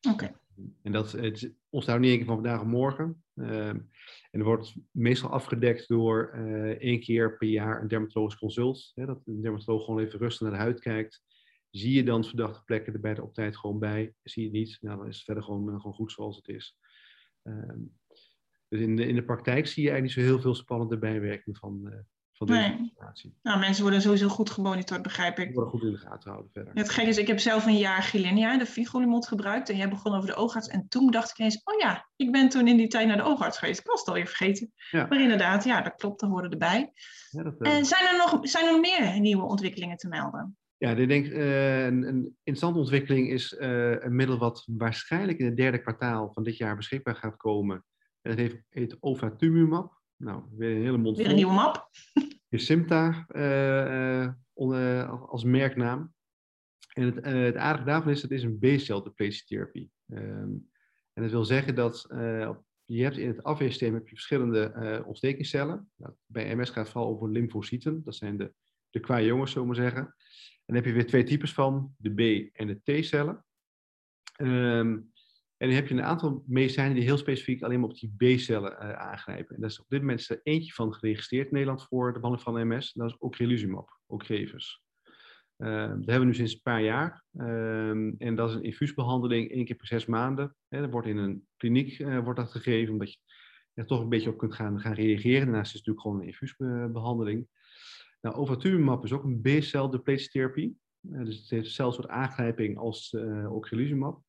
Oké. 0.00 0.14
Okay. 0.14 0.34
En 0.82 0.92
dat 0.92 1.12
het 1.12 1.54
ontstaat 1.68 2.00
niet 2.00 2.08
één 2.08 2.18
keer 2.18 2.26
van 2.26 2.34
vandaag 2.34 2.60
op 2.60 2.66
morgen. 2.66 3.24
Uh, 3.34 3.68
en 3.68 3.90
er 4.30 4.44
wordt 4.44 4.74
meestal 4.90 5.30
afgedekt 5.30 5.88
door 5.88 6.32
uh, 6.34 6.70
één 6.70 7.00
keer 7.00 7.36
per 7.36 7.48
jaar 7.48 7.80
een 7.80 7.88
dermatologisch 7.88 8.38
consult. 8.38 8.92
Hè, 8.94 9.06
dat 9.06 9.20
een 9.26 9.42
dermatoloog 9.42 9.84
gewoon 9.84 10.00
even 10.00 10.18
rustig 10.18 10.40
naar 10.40 10.56
de 10.56 10.62
huid 10.62 10.80
kijkt. 10.80 11.22
Zie 11.70 11.92
je 11.92 12.04
dan 12.04 12.24
verdachte 12.24 12.64
plekken 12.64 12.92
er 12.92 13.00
bij 13.00 13.20
op 13.20 13.34
tijd 13.34 13.56
gewoon 13.56 13.78
bij? 13.78 14.14
Zie 14.22 14.44
je 14.44 14.50
niet? 14.50 14.78
Nou, 14.80 14.98
dan 14.98 15.08
is 15.08 15.16
het 15.16 15.24
verder 15.24 15.42
gewoon, 15.42 15.68
uh, 15.68 15.76
gewoon 15.76 15.94
goed 15.94 16.12
zoals 16.12 16.36
het 16.36 16.48
is. 16.48 16.76
Ehm, 17.42 17.78
dus 18.68 18.80
in 18.80 18.96
de, 18.96 19.06
in 19.06 19.14
de 19.14 19.24
praktijk 19.24 19.66
zie 19.66 19.82
je 19.82 19.90
eigenlijk 19.90 20.16
niet 20.16 20.26
zo 20.26 20.32
heel 20.32 20.42
veel 20.42 20.54
spannende 20.54 20.98
bijwerkingen 20.98 21.58
van, 21.58 21.88
eh, 21.88 21.98
van 22.46 22.56
deze 22.56 22.68
nee. 22.68 23.34
Nou, 23.42 23.58
mensen 23.58 23.82
worden 23.82 24.02
sowieso 24.02 24.28
goed 24.28 24.50
gemonitord, 24.50 25.02
begrijp 25.02 25.38
ik. 25.38 25.46
Die 25.46 25.54
worden 25.54 25.72
goed 25.72 25.82
in 25.82 25.90
de 25.90 25.98
gaten 25.98 26.30
houden 26.30 26.50
verder. 26.52 26.74
Het 26.74 26.90
gekke 26.90 27.10
is, 27.10 27.18
ik 27.18 27.26
heb 27.26 27.38
zelf 27.38 27.66
een 27.66 27.78
jaar 27.78 28.02
Gilenia, 28.02 28.58
de 28.58 28.66
Vigolimod, 28.66 29.28
gebruikt. 29.28 29.68
En 29.68 29.76
jij 29.76 29.88
begon 29.88 30.14
over 30.14 30.28
de 30.28 30.34
oogarts. 30.34 30.68
En 30.68 30.88
toen 30.88 31.10
dacht 31.10 31.30
ik 31.30 31.38
eens, 31.38 31.60
oh 31.64 31.80
ja, 31.80 32.08
ik 32.16 32.32
ben 32.32 32.48
toen 32.48 32.68
in 32.68 32.76
die 32.76 32.88
tijd 32.88 33.06
naar 33.06 33.16
de 33.16 33.22
oogarts 33.22 33.58
geweest. 33.58 33.80
Ik 33.80 33.86
was 33.86 33.98
het 33.98 34.08
alweer 34.08 34.26
vergeten. 34.26 34.72
Ja. 34.90 35.06
Maar 35.06 35.20
inderdaad, 35.20 35.64
ja, 35.64 35.82
dat 35.82 35.94
klopt, 35.94 36.20
dat 36.20 36.30
hoorde 36.30 36.48
erbij. 36.48 36.92
Ja, 37.30 37.42
dat, 37.42 37.54
uh... 37.58 37.76
En 37.76 37.84
zijn 37.84 38.06
er, 38.06 38.16
nog, 38.16 38.38
zijn 38.42 38.66
er 38.66 38.72
nog 38.72 38.80
meer 38.80 39.20
nieuwe 39.20 39.44
ontwikkelingen 39.44 39.96
te 39.96 40.08
melden? 40.08 40.56
Ja, 40.76 40.90
ik 40.90 41.08
denk 41.08 41.26
uh, 41.26 41.84
een, 41.84 42.02
een 42.02 42.36
interessante 42.42 42.78
ontwikkeling 42.78 43.30
is 43.30 43.52
uh, 43.52 44.02
een 44.02 44.16
middel 44.16 44.38
wat 44.38 44.64
waarschijnlijk 44.66 45.38
in 45.38 45.46
het 45.46 45.56
derde 45.56 45.78
kwartaal 45.78 46.32
van 46.32 46.42
dit 46.42 46.56
jaar 46.56 46.76
beschikbaar 46.76 47.14
gaat 47.14 47.36
komen. 47.36 47.84
En 48.20 48.30
dat 48.30 48.38
heet, 48.38 48.62
heet 48.68 48.96
Ofatumumab. 49.00 50.00
Nou, 50.16 50.42
weer 50.56 50.76
een 50.76 50.82
hele 50.82 50.98
mond 50.98 51.16
Weer 51.16 51.28
een 51.28 51.34
nieuwe 51.34 51.52
map. 51.52 51.90
Simta 52.58 53.26
uh, 53.28 54.28
uh, 54.56 55.22
als 55.28 55.44
merknaam. 55.44 56.14
En 56.92 57.02
het, 57.02 57.24
het 57.24 57.56
aardige 57.56 57.86
daarvan 57.86 58.12
is, 58.12 58.22
het 58.22 58.30
is 58.30 58.42
een 58.42 58.58
B-cel 58.58 59.02
depletietherapie. 59.02 59.90
Um, 60.06 60.70
en 61.12 61.22
dat 61.22 61.30
wil 61.30 61.44
zeggen 61.44 61.74
dat 61.74 62.06
je 62.84 63.02
hebt 63.02 63.16
in 63.16 63.28
het 63.28 63.42
afweersysteem 63.42 63.94
heb 63.94 64.08
je 64.08 64.14
verschillende 64.14 65.02
ontstekingscellen. 65.06 65.90
Nou, 65.96 66.14
bij 66.26 66.54
MS 66.54 66.68
gaat 66.68 66.84
het 66.84 66.92
vooral 66.92 67.10
over 67.10 67.30
lymfocyten. 67.30 68.04
Dat 68.04 68.14
zijn 68.14 68.36
de, 68.36 68.52
de 68.90 69.00
qua-jongens, 69.00 69.52
zullen 69.52 69.68
we 69.68 69.74
zeggen. 69.74 70.14
En 70.64 70.74
heb 70.74 70.84
je 70.84 70.92
weer 70.92 71.06
twee 71.06 71.24
types 71.24 71.52
van, 71.52 71.94
de 71.96 72.10
B- 72.10 72.56
en 72.56 72.66
de 72.66 73.00
T-cellen. 73.00 73.44
Um, 74.36 75.11
en 75.62 75.68
dan 75.68 75.76
heb 75.76 75.88
je 75.88 75.94
een 75.94 76.02
aantal 76.02 76.42
medicijnen 76.46 76.94
die 76.94 77.04
heel 77.04 77.16
specifiek 77.16 77.62
alleen 77.62 77.80
maar 77.80 77.88
op 77.88 77.98
die 77.98 78.14
B-cellen 78.16 78.72
uh, 78.72 78.92
aangrijpen. 78.92 79.54
En 79.54 79.60
daar 79.60 79.70
is 79.70 79.80
op 79.80 79.88
dit 79.88 80.00
moment 80.00 80.28
er 80.28 80.40
eentje 80.42 80.72
van 80.72 80.94
geregistreerd 80.94 81.46
in 81.46 81.52
Nederland 81.52 81.82
voor 81.82 82.12
de 82.12 82.20
behandeling 82.20 82.42
van 82.42 82.68
MS. 82.68 82.92
Dat 82.92 83.08
is 83.08 83.18
ocrelizumab, 83.18 84.00
Ocrevus. 84.06 84.82
Uh, 85.58 85.68
dat 85.68 85.88
hebben 85.88 86.18
we 86.18 86.24
nu 86.24 86.34
sinds 86.34 86.54
een 86.54 86.60
paar 86.62 86.82
jaar. 86.82 87.24
Uh, 87.32 87.90
en 88.18 88.34
dat 88.34 88.48
is 88.48 88.54
een 88.54 88.62
infuusbehandeling 88.62 89.50
één 89.50 89.64
keer 89.64 89.76
per 89.76 89.86
zes 89.86 90.06
maanden. 90.06 90.56
Hè, 90.68 90.80
dat 90.80 90.90
wordt 90.90 91.06
in 91.06 91.16
een 91.16 91.46
kliniek 91.56 91.98
uh, 91.98 92.18
wordt 92.18 92.38
dat 92.38 92.50
gegeven, 92.50 92.92
omdat 92.92 93.12
je 93.12 93.18
er 93.74 93.86
toch 93.86 94.00
een 94.00 94.08
beetje 94.08 94.30
op 94.30 94.38
kunt 94.38 94.54
gaan, 94.54 94.80
gaan 94.80 94.94
reageren. 94.94 95.46
Daarnaast 95.46 95.74
is 95.74 95.78
het 95.78 95.86
natuurlijk 95.86 96.00
gewoon 96.00 96.20
een 96.20 96.26
infuusbehandeling. 96.26 97.48
Nou, 98.20 98.36
ofatumumab 98.36 99.04
is 99.04 99.12
ook 99.12 99.24
een 99.24 99.40
B-cel 99.40 99.90
depletietherapie. 99.90 100.76
dus 101.00 101.38
het 101.38 101.50
heeft 101.50 101.64
dezelfde 101.64 102.02
soort 102.02 102.14
aangrijping 102.14 102.78
als 102.78 103.16
ocrelizumab. 103.48 104.22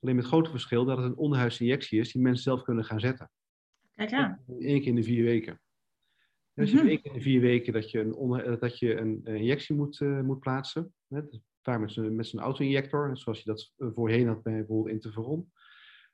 Alleen 0.00 0.14
met 0.14 0.24
het 0.24 0.32
grote 0.32 0.50
verschil 0.50 0.84
dat 0.84 0.96
het 0.96 1.06
een 1.06 1.16
onderhuidsinjectie 1.16 2.00
is 2.00 2.12
die 2.12 2.22
mensen 2.22 2.42
zelf 2.42 2.62
kunnen 2.62 2.84
gaan 2.84 3.00
zetten. 3.00 3.30
Kijk 3.94 4.12
aan. 4.12 4.44
Eén 4.46 4.78
keer 4.78 4.88
in 4.88 4.94
de 4.94 5.02
vier 5.02 5.24
weken. 5.24 5.60
Dus 6.54 6.72
mm 6.72 6.78
-hmm. 6.78 6.88
één 6.88 7.02
keer 7.02 7.12
in 7.12 7.18
de 7.18 7.24
vier 7.24 7.40
weken 7.40 7.72
dat 7.72 7.90
je 7.90 8.00
een, 8.00 8.14
onder, 8.14 8.58
dat 8.58 8.78
je 8.78 8.96
een 8.96 9.24
injectie 9.24 9.74
moet, 9.76 10.00
uh, 10.00 10.20
moet 10.20 10.40
plaatsen. 10.40 10.94
Hè, 11.08 11.20
vaak 11.62 11.80
met 11.80 11.92
zo'n 11.92 12.16
met 12.16 12.26
zo'n 12.26 12.40
auto-injector, 12.40 13.16
zoals 13.16 13.38
je 13.38 13.44
dat 13.44 13.72
voorheen 13.76 14.26
had 14.26 14.42
bij 14.42 14.52
bijvoorbeeld 14.52 14.94
Interferon. 14.94 15.52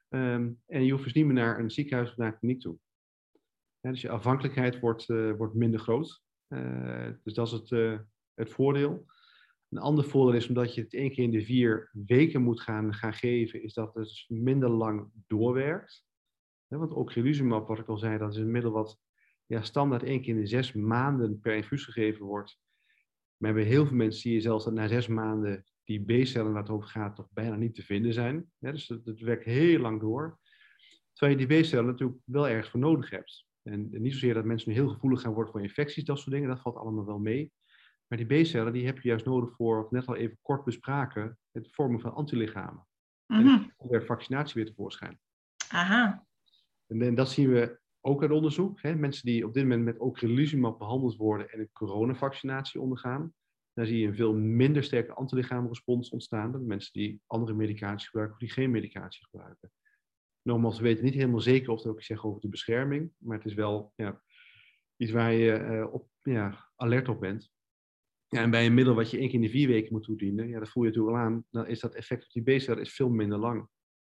Ehm, 0.08 0.52
en 0.66 0.84
je 0.84 0.92
hoeft 0.92 1.04
dus 1.04 1.12
niet 1.12 1.24
meer 1.24 1.34
naar 1.34 1.58
een 1.58 1.70
ziekenhuis 1.70 2.10
of 2.10 2.16
naar 2.16 2.32
een 2.32 2.38
kliniek 2.38 2.60
toe. 2.60 2.78
dus 3.80 4.00
je 4.00 4.08
afhankelijkheid 4.08 4.80
wordt, 4.80 5.06
wordt 5.06 5.54
minder 5.54 5.80
groot. 5.80 6.22
dus 7.22 7.34
dat 7.34 7.46
is 7.46 7.52
het, 7.52 8.00
het 8.34 8.50
voordeel. 8.50 9.06
Een 9.74 9.80
ander 9.80 10.04
voordeel 10.04 10.34
is 10.34 10.48
omdat 10.48 10.74
je 10.74 10.80
het 10.80 10.94
één 10.94 11.10
keer 11.10 11.24
in 11.24 11.30
de 11.30 11.44
vier 11.44 11.90
weken 12.06 12.42
moet 12.42 12.60
gaan, 12.60 12.94
geven, 12.94 13.62
is 13.62 13.74
dat 13.74 13.94
het 13.94 14.04
dus 14.04 14.26
minder 14.28 14.68
lang 14.68 15.10
doorwerkt. 15.26 16.04
want 16.68 16.92
ocrelizumab, 16.92 17.68
wat 17.68 17.78
ik 17.78 17.88
al 17.88 17.98
zei, 17.98 18.18
dat 18.18 18.32
is 18.32 18.36
een 18.36 18.50
middel 18.50 18.70
wat 18.70 19.00
ja, 19.46 19.62
standaard 19.62 20.02
één 20.02 20.20
keer 20.20 20.34
in 20.34 20.40
de 20.40 20.46
zes 20.46 20.72
maanden 20.72 21.40
per 21.40 21.54
infuus 21.54 21.84
gegeven 21.84 22.24
wordt. 22.24 22.58
Maar 23.36 23.54
bij 23.54 23.62
heel 23.62 23.86
veel 23.86 23.96
mensen 23.96 24.20
zie 24.20 24.32
je 24.32 24.40
zelfs 24.40 24.64
dat 24.64 24.74
na 24.74 24.88
zes 24.88 25.06
maanden 25.06 25.64
die 25.84 26.04
B-cellen 26.04 26.52
waar 26.52 26.62
het 26.62 26.70
over 26.70 26.88
gaat 26.88 27.16
toch 27.16 27.28
bijna 27.32 27.56
niet 27.56 27.74
te 27.74 27.82
vinden 27.82 28.12
zijn. 28.12 28.50
dus 28.58 28.88
het, 28.88 29.20
werkt 29.20 29.44
heel 29.44 29.80
lang 29.80 30.00
door. 30.00 30.38
Terwijl 31.12 31.38
je 31.38 31.46
die 31.46 31.60
B-cellen 31.60 31.86
natuurlijk 31.86 32.20
wel 32.24 32.48
ergens 32.48 32.70
voor 32.70 32.80
nodig 32.80 33.10
hebt. 33.10 33.46
En, 33.62 33.88
niet 33.90 34.12
zozeer 34.12 34.34
dat 34.34 34.44
mensen 34.44 34.68
nu 34.68 34.74
heel 34.74 34.88
gevoelig 34.88 35.20
gaan 35.20 35.32
worden 35.32 35.52
voor 35.52 35.62
infecties, 35.62 36.04
dat 36.04 36.18
soort 36.18 36.30
dingen, 36.30 36.48
dat 36.48 36.60
valt 36.60 36.76
allemaal 36.76 37.06
wel 37.06 37.18
mee. 37.18 37.52
Maar 38.06 38.24
die 38.24 38.42
B-cellen 38.42 38.72
die 38.72 38.86
heb 38.86 39.00
je 39.00 39.08
juist 39.08 39.24
nodig 39.24 39.54
voor, 39.54 39.86
net 39.90 40.06
al 40.06 40.16
even 40.16 40.38
kort 40.42 40.64
bespraken, 40.64 41.38
het 41.50 41.74
vormen 41.74 42.00
van 42.00 42.14
antilichamen. 42.14 42.86
Mm 43.26 43.40
-hmm. 43.40 43.72
En 43.78 43.88
dan 43.88 44.02
vaccinatie 44.02 44.54
weer 44.54 44.66
tevoorschijn. 44.66 45.18
Aha. 45.68 46.26
En, 46.86 47.02
en, 47.02 47.14
dat 47.14 47.30
zien 47.30 47.50
we 47.50 47.80
ook 48.00 48.22
uit 48.22 48.30
onderzoek. 48.30 48.82
Hè? 48.82 48.94
Mensen 48.94 49.26
die 49.26 49.46
op 49.46 49.54
dit 49.54 49.62
moment 49.62 49.84
met 49.84 49.98
ocrelizumab 49.98 50.78
behandeld 50.78 51.16
worden 51.16 51.50
en 51.50 51.60
een 51.60 51.72
coronavaccinatie 51.72 52.80
ondergaan, 52.80 53.34
dan 53.72 53.86
zie 53.86 53.98
je 53.98 54.06
een 54.06 54.14
veel 54.14 54.34
minder 54.34 54.84
sterke 54.84 55.12
antilichaamrespons 55.12 56.10
ontstaan 56.10 56.52
dan 56.52 56.66
mensen 56.66 56.92
die 56.92 57.20
andere 57.26 57.56
medicatie 57.56 58.06
gebruiken 58.06 58.36
of 58.36 58.42
die 58.42 58.52
geen 58.52 58.70
medicatie 58.70 59.24
gebruiken. 59.24 59.72
Nogmaals, 60.42 60.76
we 60.78 60.82
weten 60.82 61.04
niet 61.04 61.14
helemaal 61.14 61.40
zeker 61.40 61.70
of 61.70 61.82
dat 61.82 61.92
ook 61.92 61.98
iets 61.98 62.06
zegt 62.06 62.22
over 62.22 62.40
de 62.40 62.48
bescherming, 62.48 63.12
maar 63.16 63.36
het 63.36 63.46
is 63.46 63.54
wel 63.54 63.92
ja, 63.96 64.22
iets 64.96 65.10
waar 65.10 65.32
je 65.32 65.58
uh, 65.58 65.92
op, 65.92 66.08
ja, 66.22 66.70
alert 66.76 67.08
op 67.08 67.20
bent. 67.20 67.52
Ja, 68.34 68.40
en 68.40 68.50
bij 68.50 68.66
een 68.66 68.74
middel 68.74 68.94
wat 68.94 69.10
je 69.10 69.18
één 69.18 69.26
keer 69.26 69.34
in 69.34 69.40
de 69.40 69.48
vier 69.48 69.68
weken 69.68 69.92
moet 69.92 70.04
toedienen, 70.04 70.48
ja, 70.48 70.58
dat 70.58 70.68
voel 70.68 70.82
je 70.82 70.88
natuurlijk 70.88 71.16
al 71.16 71.22
aan, 71.22 71.44
dan 71.50 71.66
is 71.66 71.80
dat 71.80 71.94
effect 71.94 72.24
op 72.24 72.44
die 72.44 72.56
B-cel 72.56 72.78
is 72.78 72.94
veel 72.94 73.08
minder 73.08 73.38
lang. 73.38 73.68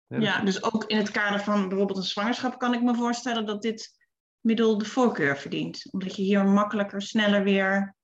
Ja, 0.08 0.42
dus 0.44 0.64
ook 0.64 0.84
in 0.84 0.98
het 0.98 1.12
kader 1.12 1.40
van 1.40 1.68
bijvoorbeeld 1.68 1.98
een 1.98 2.04
zwangerschap 2.04 2.60
kan 2.60 2.74
ik 2.74 2.82
me 2.82 2.96
voorstellen 2.96 3.46
dat 3.46 3.62
dit 3.62 4.08
middel 4.40 4.78
de 4.78 4.86
voorkeur 4.86 5.38
verdient. 5.38 5.88
Omdat 5.92 6.16
je 6.16 6.22
hier 6.22 6.46
makkelijker, 6.46 7.02
sneller 7.02 7.44
weer. 7.44 7.96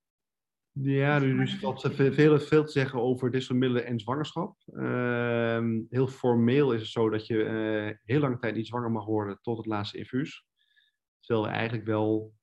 Ja, 0.72 1.19
dus 1.19 1.55
valt 1.55 1.89
veel, 1.91 2.39
veel 2.39 2.65
te 2.65 2.72
zeggen 2.72 3.01
over 3.01 3.31
dit 3.31 3.43
soort 3.43 3.60
middelen 3.60 3.86
en 3.86 4.00
zwangerschap. 4.00 4.57
Ehm, 4.65 5.81
heel 5.89 6.07
formeel 6.07 6.74
is 6.74 6.81
het 6.81 6.89
zo 6.89 7.10
dat 7.10 7.27
je 7.27 7.36
uh, 7.36 7.98
heel 8.03 8.19
lange 8.19 8.38
tijd 8.38 8.55
niet 8.55 8.67
zwanger 8.67 8.91
mag 8.91 9.05
worden 9.05 9.39
tot 9.41 9.57
het 9.57 9.65
laatste 9.65 9.98
infuus. 9.98 10.45
Terwijl 11.19 11.48
we 11.48 11.53
eigenlijk 11.53 11.86
wel 11.86 12.34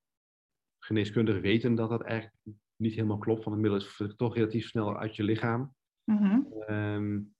geneeskundig 0.78 1.40
weten 1.40 1.74
dat 1.74 1.88
dat 1.88 2.02
eigenlijk 2.02 2.34
niet 2.82 2.94
helemaal 2.94 3.18
klopt. 3.18 3.44
Want 3.44 3.56
het 3.56 3.70
middel 3.70 4.06
is 4.06 4.14
toch 4.16 4.34
relatief 4.34 4.66
snel 4.66 4.98
uit 4.98 5.16
je 5.16 5.22
lichaam. 5.22 5.74
Mm 6.04 7.30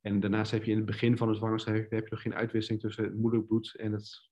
en 0.00 0.20
daarnaast 0.20 0.50
heb 0.50 0.64
je 0.64 0.70
in 0.70 0.76
het 0.76 0.86
begin 0.86 1.16
van 1.16 1.28
de 1.28 1.34
zwangerschap 1.34 1.74
heb 1.74 1.90
je 1.90 2.10
nog 2.10 2.22
geen 2.22 2.34
uitwisseling 2.34 2.80
tussen 2.80 3.04
het 3.04 3.16
moederbloed 3.16 3.74
en 3.76 3.92
het 3.92 4.30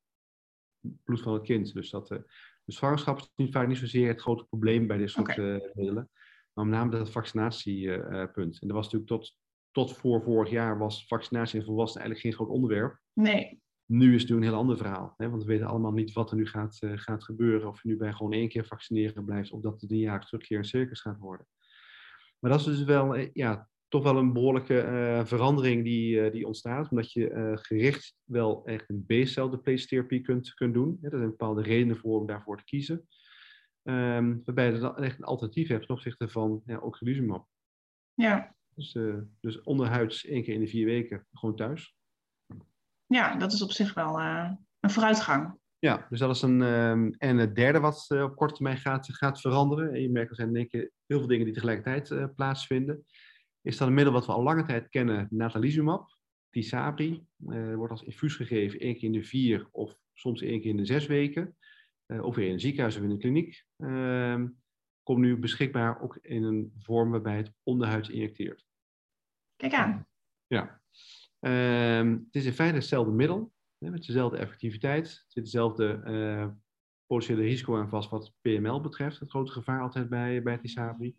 bloed 1.04 1.20
van 1.20 1.32
het 1.32 1.42
kind. 1.42 1.74
Dus 1.74 1.90
dat, 1.90 2.10
uh, 2.10 2.18
de 2.64 2.72
zwangerschap 2.72 3.18
is 3.18 3.32
niet, 3.36 3.52
vaak 3.52 3.68
niet 3.68 3.78
zozeer 3.78 4.08
het 4.08 4.20
grote 4.20 4.44
probleem 4.44 4.86
bij 4.86 4.96
dit 4.96 5.10
soort 5.10 5.30
okay. 5.30 5.54
uh, 5.54 5.74
middelen. 5.74 6.10
Maar 6.52 6.66
met 6.66 6.78
name 6.78 6.90
dat 6.90 7.10
vaccinatiepunt. 7.10 8.60
en 8.60 8.68
dat 8.68 8.76
was 8.76 8.84
natuurlijk 8.84 9.10
tot, 9.10 9.36
tot 9.70 9.96
voor 9.96 10.22
vorig 10.22 10.50
jaar 10.50 10.78
was 10.78 11.06
vaccinatie 11.06 11.58
in 11.58 11.64
volwassenen 11.64 12.06
eigenlijk 12.06 12.36
geen 12.36 12.46
groot 12.46 12.56
onderwerp. 12.56 13.00
Nee. 13.12 13.60
Nu 13.86 14.14
is 14.14 14.20
het 14.20 14.30
nu 14.30 14.36
een 14.36 14.42
heel 14.42 14.54
ander 14.54 14.76
verhaal. 14.76 15.14
Hè? 15.16 15.30
Want 15.30 15.42
we 15.44 15.48
weten 15.48 15.66
allemaal 15.66 15.92
niet 15.92 16.12
wat 16.12 16.30
er 16.30 16.36
nu 16.36 16.46
gaat, 16.46 16.78
uh, 16.80 16.92
gaat 16.94 17.24
gebeuren. 17.24 17.68
Of 17.68 17.82
je 17.82 17.88
nu 17.88 17.96
bij 17.96 18.12
gewoon 18.12 18.32
één 18.32 18.48
keer 18.48 18.66
vaccineren 18.66 19.24
blijft. 19.24 19.50
Of 19.50 19.60
dat 19.60 19.80
het 19.80 19.90
een 19.90 19.98
jaar 19.98 20.24
terugkeer 20.24 20.58
een 20.58 20.64
circus 20.64 21.00
gaat 21.00 21.18
worden. 21.18 21.46
Maar 22.38 22.50
dat 22.50 22.60
is 22.60 22.66
dus 22.66 22.84
wel 22.84 23.16
ja, 23.32 23.68
toch 23.88 24.02
wel 24.02 24.16
een 24.16 24.32
behoorlijke 24.32 24.84
uh, 24.84 25.24
verandering 25.24 25.84
die, 25.84 26.16
uh, 26.16 26.32
die 26.32 26.46
ontstaat. 26.46 26.90
Omdat 26.90 27.12
je 27.12 27.30
uh, 27.30 27.56
gericht 27.56 28.16
wel 28.24 28.64
echt 28.64 28.90
een 28.90 29.04
B-cel 29.06 29.60
therapie 29.60 30.20
kunt, 30.20 30.54
kunt 30.54 30.74
doen. 30.74 30.98
Ja, 31.00 31.10
er 31.10 31.18
zijn 31.18 31.30
bepaalde 31.30 31.62
redenen 31.62 31.96
voor 31.96 32.20
om 32.20 32.26
daarvoor 32.26 32.56
te 32.56 32.64
kiezen. 32.64 33.06
Um, 33.82 34.42
waarbij 34.44 34.72
je 34.72 34.78
dan 34.78 34.96
echt 34.96 35.18
een 35.18 35.24
alternatief 35.24 35.68
hebt 35.68 35.86
ten 35.86 35.94
opzichte 35.94 36.28
van 36.28 36.62
ja, 36.64 36.78
ocrelizumab. 36.78 37.46
Ja. 38.14 38.54
Dus, 38.74 38.98
dus 39.40 39.62
onderhuids 39.62 40.26
één 40.26 40.42
keer 40.42 40.54
in 40.54 40.60
de 40.60 40.66
vier 40.66 40.86
weken 40.86 41.26
gewoon 41.32 41.56
thuis. 41.56 41.95
Ja, 43.06 43.36
dat 43.36 43.52
is 43.52 43.62
op 43.62 43.70
zich 43.70 43.94
wel 43.94 44.20
een 44.20 44.90
vooruitgang. 44.90 45.58
Ja, 45.78 46.06
dus 46.10 46.18
dat 46.18 46.34
is 46.34 46.42
een. 46.42 46.60
Um, 46.60 47.14
en 47.18 47.36
het 47.36 47.54
derde 47.54 47.80
wat 47.80 48.06
op 48.10 48.36
korte 48.36 48.54
termijn 48.54 48.76
gaat, 48.76 49.06
gaat 49.14 49.40
veranderen. 49.40 49.92
En 49.92 50.02
je 50.02 50.10
merkt 50.10 50.30
er 50.30 50.36
zijn 50.36 50.52
denk 50.52 50.72
ik 50.72 50.90
heel 51.06 51.18
veel 51.18 51.26
dingen 51.26 51.44
die 51.44 51.54
tegelijkertijd 51.54 52.34
plaatsvinden 52.34 53.04
is 53.66 53.76
dat 53.76 53.88
een 53.88 53.94
middel 53.94 54.12
wat 54.12 54.26
we 54.26 54.32
al 54.32 54.42
lange 54.42 54.64
tijd 54.64 54.88
kennen, 54.88 55.26
natalizumab, 55.30 56.16
Tisabri. 56.50 57.26
Wordt 57.36 57.90
als 57.90 58.02
infuus 58.02 58.34
gegeven 58.34 58.80
één 58.80 58.94
keer 58.94 59.04
in 59.04 59.12
de 59.12 59.24
vier 59.24 59.68
of 59.70 59.98
soms 60.12 60.42
één 60.42 60.60
keer 60.60 60.70
in 60.70 60.76
de 60.76 60.86
zes 60.86 61.06
weken. 61.06 61.56
Of 62.06 62.34
weer 62.34 62.46
in 62.46 62.52
een 62.52 62.60
ziekenhuis 62.60 62.96
of 62.96 63.02
in 63.02 63.10
een 63.10 63.18
kliniek. 63.18 63.64
Uh, 63.76 64.44
komt 65.02 65.18
nu 65.18 65.36
beschikbaar 65.36 66.00
ook 66.00 66.18
in 66.22 66.42
een 66.42 66.72
vorm 66.78 67.10
waarbij 67.10 67.36
het 67.36 67.52
onderhuids 67.62 68.08
injecteert. 68.08 68.64
Kijk 69.56 69.74
aan. 69.74 70.06
Ja. 70.46 70.80
Ehm, 71.46 72.10
het 72.10 72.34
is 72.34 72.44
in 72.44 72.52
feite 72.52 72.74
hetzelfde 72.74 73.12
middel, 73.12 73.52
hè, 73.78 73.90
met 73.90 74.06
dezelfde 74.06 74.36
effectiviteit. 74.36 75.06
Er 75.06 75.24
zit 75.28 75.44
dezelfde 75.44 76.02
uh, 76.06 76.48
potentiële 77.06 77.42
risico 77.42 77.76
aan 77.76 77.88
vast 77.88 78.10
wat 78.10 78.34
PML 78.40 78.80
betreft. 78.80 79.18
Het 79.18 79.30
grote 79.30 79.52
gevaar 79.52 79.80
altijd 79.80 80.08
bij, 80.08 80.42
bij 80.42 80.58
Tisabri. 80.58 81.16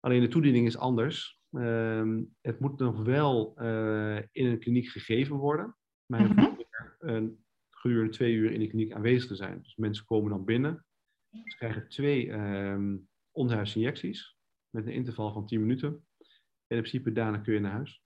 Alleen 0.00 0.20
de 0.20 0.28
toediening 0.28 0.66
is 0.66 0.78
anders. 0.78 1.40
Ehm, 1.52 2.22
het 2.40 2.60
moet 2.60 2.78
nog 2.78 3.02
wel 3.02 3.54
uh, 3.62 4.16
in 4.16 4.46
een 4.46 4.58
kliniek 4.58 4.88
gegeven 4.88 5.36
worden, 5.36 5.76
maar 6.06 6.20
mm 6.20 6.36
-hmm. 6.36 6.64
een, 6.98 7.44
gedurende 7.70 8.12
twee 8.12 8.34
uur 8.34 8.52
in 8.52 8.60
de 8.60 8.68
kliniek 8.68 8.92
aanwezig 8.92 9.28
te 9.28 9.36
zijn. 9.36 9.62
Dus 9.62 9.76
mensen 9.76 10.04
komen 10.04 10.30
dan 10.30 10.44
binnen, 10.44 10.86
ze 11.30 11.56
krijgen 11.56 11.88
twee 11.88 12.32
um, 12.32 13.08
injecties 13.42 14.36
met 14.70 14.86
een 14.86 14.92
interval 14.92 15.32
van 15.32 15.46
10 15.46 15.60
minuten. 15.60 15.88
En 16.66 16.76
in 16.76 16.82
principe 16.82 17.12
daarna 17.12 17.38
kun 17.38 17.54
je 17.54 17.60
naar 17.60 17.72
huis. 17.72 18.02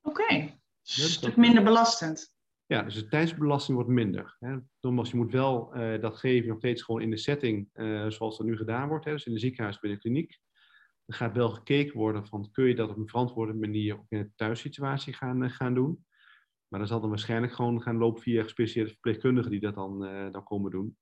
Oké, 0.00 0.22
okay. 0.22 0.60
Een 0.86 1.08
stuk 1.08 1.36
minder 1.36 1.62
belastend. 1.62 2.34
Ja, 2.66 2.82
dus 2.82 2.94
de 2.94 3.08
tijdsbelasting 3.08 3.76
wordt 3.76 3.92
minder. 3.92 4.36
Hè. 4.38 4.56
Nogmaals, 4.80 5.10
je 5.10 5.16
moet 5.16 5.32
wel 5.32 5.76
uh, 5.76 6.00
dat 6.00 6.16
geven 6.16 6.48
nog 6.48 6.58
steeds 6.58 6.82
gewoon 6.82 7.02
in 7.02 7.10
de 7.10 7.16
setting 7.16 7.68
uh, 7.74 8.10
zoals 8.10 8.36
dat 8.36 8.46
nu 8.46 8.56
gedaan 8.56 8.88
wordt. 8.88 9.04
Hè. 9.04 9.12
Dus 9.12 9.26
in 9.26 9.32
de 9.32 9.38
ziekenhuis 9.38 9.78
bij 9.78 9.90
de 9.90 9.98
kliniek. 9.98 10.38
Er 11.06 11.14
gaat 11.14 11.34
wel 11.34 11.50
gekeken 11.50 11.96
worden 11.96 12.26
van 12.26 12.50
kun 12.52 12.64
je 12.64 12.74
dat 12.74 12.90
op 12.90 12.96
een 12.96 13.08
verantwoorde 13.08 13.54
manier 13.54 13.94
ook 13.94 14.06
in 14.08 14.18
de 14.18 14.30
thuissituatie 14.34 15.12
gaan, 15.12 15.42
eh, 15.42 15.50
gaan 15.50 15.74
doen. 15.74 16.04
Maar 16.68 16.78
dan 16.78 16.88
zal 16.88 17.00
dan 17.00 17.08
waarschijnlijk 17.08 17.52
gewoon 17.52 17.82
gaan 17.82 17.96
lopen 17.96 18.22
via 18.22 18.42
gespecialiseerde 18.42 18.90
verpleegkundigen 18.90 19.50
die 19.50 19.60
dat 19.60 19.74
dan, 19.74 20.00
dan 20.32 20.44
komen 20.44 20.70
doen. 20.70 20.98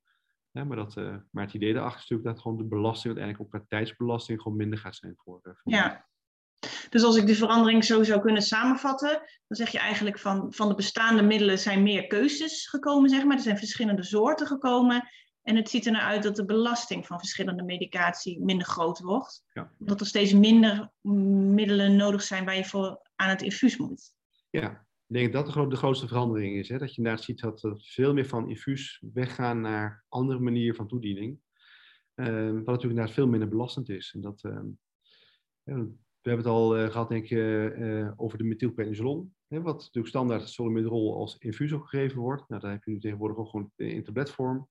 Ja, 0.50 0.64
maar, 0.64 0.76
dat, 0.76 0.95
maar 1.31 1.45
het 1.45 1.55
idee 1.55 1.73
daarachter 1.73 2.03
is 2.03 2.09
natuurlijk 2.09 2.35
dat 2.35 2.43
gewoon 2.43 2.59
de 2.59 2.64
belasting 2.64 3.17
uiteindelijk 3.17 3.45
ook 3.45 3.61
qua 3.61 3.64
tijdsbelasting 3.69 4.41
gewoon 4.41 4.59
minder 4.59 4.79
gaat 4.79 4.97
zijn 4.97 5.14
voor. 5.17 5.41
voor 5.43 5.73
ja. 5.73 6.09
Dus 6.90 7.02
als 7.02 7.16
ik 7.16 7.26
de 7.26 7.35
verandering 7.35 7.85
zo 7.85 8.02
zou 8.02 8.21
kunnen 8.21 8.42
samenvatten, 8.42 9.11
dan 9.47 9.56
zeg 9.56 9.71
je 9.71 9.78
eigenlijk 9.78 10.18
van, 10.18 10.52
van 10.52 10.68
de 10.68 10.75
bestaande 10.75 11.23
middelen 11.23 11.59
zijn 11.59 11.83
meer 11.83 12.06
keuzes 12.06 12.68
gekomen, 12.68 13.11
zeg 13.11 13.25
maar. 13.25 13.37
Er 13.37 13.42
zijn 13.42 13.59
verschillende 13.59 14.02
soorten 14.02 14.47
gekomen. 14.47 15.09
En 15.42 15.56
het 15.56 15.68
ziet 15.68 15.87
er 15.87 15.92
naar 15.92 16.02
uit 16.02 16.23
dat 16.23 16.37
de 16.37 16.44
belasting 16.44 17.06
van 17.06 17.18
verschillende 17.18 17.62
medicatie 17.62 18.40
minder 18.40 18.66
groot 18.66 18.99
wordt. 18.99 19.44
Ja. 19.52 19.73
Dat 19.78 20.00
er 20.00 20.06
steeds 20.06 20.33
minder 20.33 20.92
middelen 21.00 21.97
nodig 21.97 22.23
zijn 22.23 22.44
waar 22.44 22.56
je 22.56 22.64
voor 22.64 23.00
aan 23.14 23.28
het 23.28 23.42
infuus 23.42 23.76
moet. 23.76 24.14
Ja, 24.50 24.87
ik 25.06 25.14
denk 25.14 25.33
dat 25.33 25.52
de, 25.52 25.66
de 25.66 25.76
grootste 25.76 26.09
verandering 26.09 26.56
is. 26.56 26.68
Hè? 26.68 26.78
Dat 26.78 26.90
je 26.90 26.97
inderdaad 26.97 27.25
ziet 27.25 27.40
dat 27.40 27.62
er 27.62 27.75
veel 27.76 28.12
meer 28.12 28.26
van 28.26 28.49
infuus 28.49 29.02
weggaan 29.12 29.61
naar 29.61 30.04
andere 30.09 30.38
manieren 30.38 30.76
van 30.76 30.88
toediening. 30.88 31.38
Uh, 32.14 32.26
wat 32.26 32.54
natuurlijk 32.54 32.83
inderdaad 32.83 33.14
veel 33.14 33.26
minder 33.26 33.49
belastend 33.49 33.88
is. 33.88 34.12
En 34.14 34.21
dat, 34.21 34.44
uh, 35.64 35.80
we 36.25 36.31
hebben 36.31 36.47
het 36.47 36.57
al 36.57 36.78
uh, 36.78 36.90
gehad, 36.90 37.09
denk 37.09 37.25
ik, 37.25 37.31
uh, 37.31 38.12
over 38.16 38.38
de 38.38 38.45
methylprednisolon. 38.45 39.35
Wat 39.49 39.76
natuurlijk 39.76 40.07
standaard 40.07 40.49
solomidrol 40.49 41.16
als 41.16 41.38
infuus 41.38 41.73
gegeven 41.73 42.21
wordt. 42.21 42.49
Nou, 42.49 42.61
daar 42.61 42.71
heb 42.71 42.85
je 42.85 42.90
nu 42.90 43.00
tegenwoordig 43.00 43.37
ook 43.37 43.49
gewoon 43.49 43.71
in 43.76 44.04
tabletvorm 44.04 44.69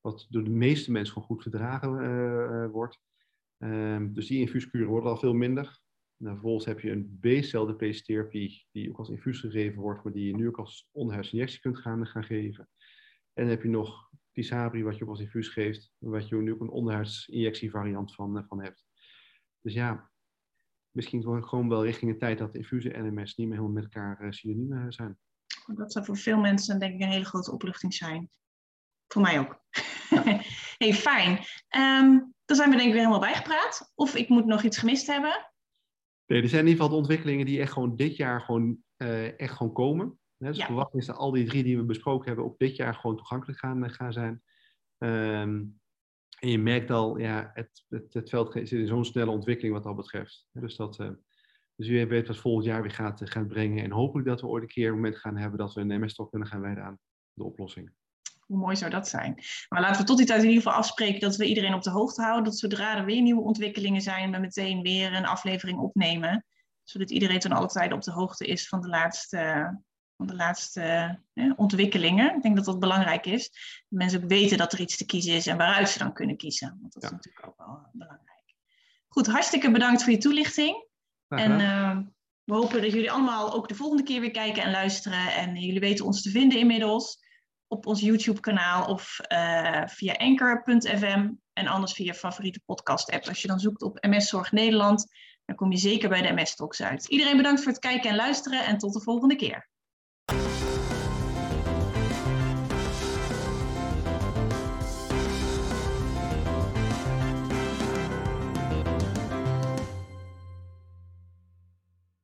wat 0.00 0.26
door 0.28 0.44
de 0.44 0.50
meeste 0.50 0.90
mensen 0.90 1.12
gewoon 1.12 1.28
goed 1.28 1.42
verdragen 1.42 2.02
uh, 2.02 2.70
wordt. 2.70 3.00
Um, 3.58 4.14
dus 4.14 4.26
die 4.26 4.40
infuuskuren 4.40 4.88
worden 4.88 5.10
al 5.10 5.16
veel 5.16 5.34
minder. 5.34 5.80
Nou, 6.16 6.34
vervolgens 6.34 6.64
heb 6.64 6.80
je 6.80 6.90
een 6.90 7.18
B-cel 7.20 7.76
therapie 7.76 8.66
die 8.70 8.90
ook 8.90 8.98
als 8.98 9.08
infuus 9.08 9.40
gegeven 9.40 9.80
wordt, 9.80 10.04
maar 10.04 10.12
die 10.12 10.26
je 10.26 10.36
nu 10.36 10.48
ook 10.48 10.58
als 10.58 10.88
onderhuidsinjectie 10.92 11.60
kunt 11.60 11.78
gaan, 11.78 12.06
gaan 12.06 12.24
geven. 12.24 12.68
En 13.32 13.42
dan 13.42 13.48
heb 13.48 13.62
je 13.62 13.68
nog 13.68 14.10
Tisabri, 14.32 14.82
wat 14.82 14.96
je 14.96 15.04
ook 15.04 15.10
als 15.10 15.20
infuus 15.20 15.48
geeft, 15.48 15.92
wat 15.98 16.28
je 16.28 16.36
nu 16.36 16.52
ook 16.52 16.60
een 16.60 16.70
onderhuidsinjectievariant 16.70 18.14
van, 18.14 18.44
van 18.48 18.62
hebt. 18.62 18.84
Dus 19.60 19.74
ja, 19.74 20.09
misschien 20.90 21.22
gewoon 21.22 21.68
wel 21.68 21.84
richting 21.84 22.10
een 22.10 22.18
tijd 22.18 22.38
dat 22.38 22.54
infusie 22.54 22.92
en 22.92 23.14
NMS 23.14 23.34
niet 23.34 23.48
meer 23.48 23.56
helemaal 23.56 23.82
met 23.82 23.84
elkaar 23.84 24.24
uh, 24.24 24.30
synoniem 24.30 24.92
zijn. 24.92 25.18
Dat 25.66 25.92
zou 25.92 26.04
voor 26.04 26.16
veel 26.16 26.38
mensen 26.38 26.78
denk 26.78 26.94
ik 26.94 27.00
een 27.00 27.08
hele 27.08 27.24
grote 27.24 27.52
opluchting 27.52 27.94
zijn. 27.94 28.30
Voor 29.06 29.22
mij 29.22 29.38
ook. 29.38 29.64
hey, 30.78 30.94
fijn. 30.94 31.38
Um, 31.76 32.34
dan 32.44 32.56
zijn 32.56 32.70
we 32.70 32.76
denk 32.76 32.88
ik 32.88 32.94
weer 32.94 33.04
helemaal 33.04 33.20
bijgepraat. 33.20 33.92
Of 33.94 34.14
ik 34.14 34.28
moet 34.28 34.46
nog 34.46 34.62
iets 34.62 34.78
gemist 34.78 35.06
hebben. 35.06 35.50
Nee, 36.26 36.42
er 36.42 36.48
zijn 36.48 36.60
in 36.60 36.68
ieder 36.68 36.82
geval 36.82 36.88
de 36.88 37.00
ontwikkelingen 37.00 37.46
die 37.46 37.60
echt 37.60 37.72
gewoon 37.72 37.96
dit 37.96 38.16
jaar 38.16 38.40
gewoon, 38.40 38.78
uh, 38.96 39.40
echt 39.40 39.56
gewoon 39.56 39.72
komen. 39.72 40.18
Dus 40.36 40.56
ja. 40.56 40.66
verwacht 40.66 40.94
is 40.94 41.06
dat 41.06 41.16
al 41.16 41.30
die 41.30 41.44
drie 41.44 41.62
die 41.62 41.76
we 41.76 41.84
besproken 41.84 42.26
hebben 42.26 42.44
ook 42.44 42.58
dit 42.58 42.76
jaar 42.76 42.94
gewoon 42.94 43.16
toegankelijk 43.16 43.58
gaan, 43.58 43.84
eh, 43.84 43.92
gaan 43.92 44.12
zijn. 44.12 44.42
Um, 44.98 45.79
en 46.40 46.48
je 46.48 46.58
merkt 46.58 46.90
al, 46.90 47.18
ja, 47.18 47.50
het, 47.54 47.84
het, 47.88 48.14
het 48.14 48.28
veld 48.28 48.52
zit 48.52 48.72
in 48.72 48.86
zo'n 48.86 49.04
snelle 49.04 49.30
ontwikkeling 49.30 49.74
wat 49.74 49.84
dat 49.84 49.96
betreft. 49.96 50.46
Dus, 50.52 50.76
dat, 50.76 50.98
uh, 50.98 51.10
dus 51.76 51.88
u 51.88 52.06
weet 52.06 52.26
wat 52.26 52.36
volgend 52.36 52.64
jaar 52.64 52.82
weer 52.82 52.90
gaat, 52.90 53.20
gaat 53.24 53.48
brengen. 53.48 53.84
En 53.84 53.90
hopelijk 53.90 54.28
dat 54.28 54.40
we 54.40 54.46
ooit 54.46 54.62
een 54.62 54.68
keer 54.68 54.88
een 54.88 54.94
moment 54.94 55.16
gaan 55.16 55.36
hebben 55.36 55.58
dat 55.58 55.74
we 55.74 55.80
een 55.80 56.00
MS-talk 56.00 56.30
kunnen 56.30 56.48
gaan 56.48 56.60
wijden 56.60 56.84
aan 56.84 56.98
de 57.32 57.44
oplossing. 57.44 57.92
Hoe 58.46 58.58
mooi 58.58 58.76
zou 58.76 58.90
dat 58.90 59.08
zijn? 59.08 59.34
Maar 59.68 59.80
laten 59.80 60.00
we 60.00 60.06
tot 60.06 60.16
die 60.16 60.26
tijd 60.26 60.42
in 60.42 60.48
ieder 60.48 60.62
geval 60.62 60.78
afspreken 60.78 61.20
dat 61.20 61.36
we 61.36 61.44
iedereen 61.44 61.74
op 61.74 61.82
de 61.82 61.90
hoogte 61.90 62.22
houden. 62.22 62.44
Dat 62.44 62.58
zodra 62.58 62.96
er 62.98 63.04
weer 63.04 63.22
nieuwe 63.22 63.42
ontwikkelingen 63.42 64.00
zijn, 64.00 64.32
we 64.32 64.38
meteen 64.38 64.82
weer 64.82 65.14
een 65.14 65.26
aflevering 65.26 65.78
opnemen. 65.78 66.44
Zodat 66.82 67.10
iedereen 67.10 67.38
ten 67.38 67.52
alle 67.52 67.66
tijde 67.66 67.94
op 67.94 68.02
de 68.02 68.12
hoogte 68.12 68.46
is 68.46 68.68
van 68.68 68.80
de 68.80 68.88
laatste, 68.88 69.80
van 70.20 70.28
de 70.28 70.42
laatste 70.44 71.18
ontwikkelingen. 71.56 72.36
Ik 72.36 72.42
denk 72.42 72.56
dat 72.56 72.64
dat 72.64 72.78
belangrijk 72.78 73.26
is. 73.26 73.50
Dat 73.88 73.98
mensen 73.98 74.22
ook 74.22 74.28
weten 74.28 74.58
dat 74.58 74.72
er 74.72 74.80
iets 74.80 74.96
te 74.96 75.06
kiezen 75.06 75.34
is 75.34 75.46
en 75.46 75.56
waaruit 75.56 75.88
ze 75.88 75.98
dan 75.98 76.12
kunnen 76.12 76.36
kiezen. 76.36 76.78
Want 76.80 76.92
dat 76.92 77.02
is 77.02 77.10
natuurlijk 77.10 77.46
ook 77.46 77.56
wel 77.56 77.88
belangrijk. 77.92 78.54
Goed, 79.08 79.26
hartstikke 79.26 79.70
bedankt 79.70 80.02
voor 80.02 80.12
je 80.12 80.18
toelichting. 80.18 80.86
En 81.28 81.60
uh, 81.60 81.98
we 82.44 82.54
hopen 82.54 82.82
dat 82.82 82.92
jullie 82.92 83.10
allemaal 83.10 83.52
ook 83.52 83.68
de 83.68 83.74
volgende 83.74 84.02
keer 84.02 84.20
weer 84.20 84.30
kijken 84.30 84.62
en 84.62 84.70
luisteren. 84.70 85.32
En 85.32 85.54
jullie 85.56 85.80
weten 85.80 86.04
ons 86.04 86.22
te 86.22 86.30
vinden 86.30 86.58
inmiddels 86.58 87.18
op 87.66 87.86
ons 87.86 88.00
YouTube-kanaal 88.00 88.86
of 88.86 89.18
uh, 89.32 89.82
via 89.86 90.14
anchor.fm 90.14 91.30
en 91.52 91.66
anders 91.66 91.92
via 91.92 92.14
favoriete 92.14 92.60
podcast-app. 92.66 93.28
Als 93.28 93.42
je 93.42 93.48
dan 93.48 93.60
zoekt 93.60 93.82
op 93.82 93.98
MS 94.00 94.28
Zorg 94.28 94.52
Nederland, 94.52 95.06
dan 95.44 95.56
kom 95.56 95.70
je 95.70 95.78
zeker 95.78 96.08
bij 96.08 96.22
de 96.22 96.32
MS 96.32 96.54
Talks 96.54 96.82
uit. 96.82 97.06
Iedereen 97.06 97.36
bedankt 97.36 97.62
voor 97.62 97.72
het 97.72 97.80
kijken 97.80 98.10
en 98.10 98.16
luisteren 98.16 98.64
en 98.64 98.78
tot 98.78 98.92
de 98.92 99.00
volgende 99.00 99.36
keer. 99.36 99.68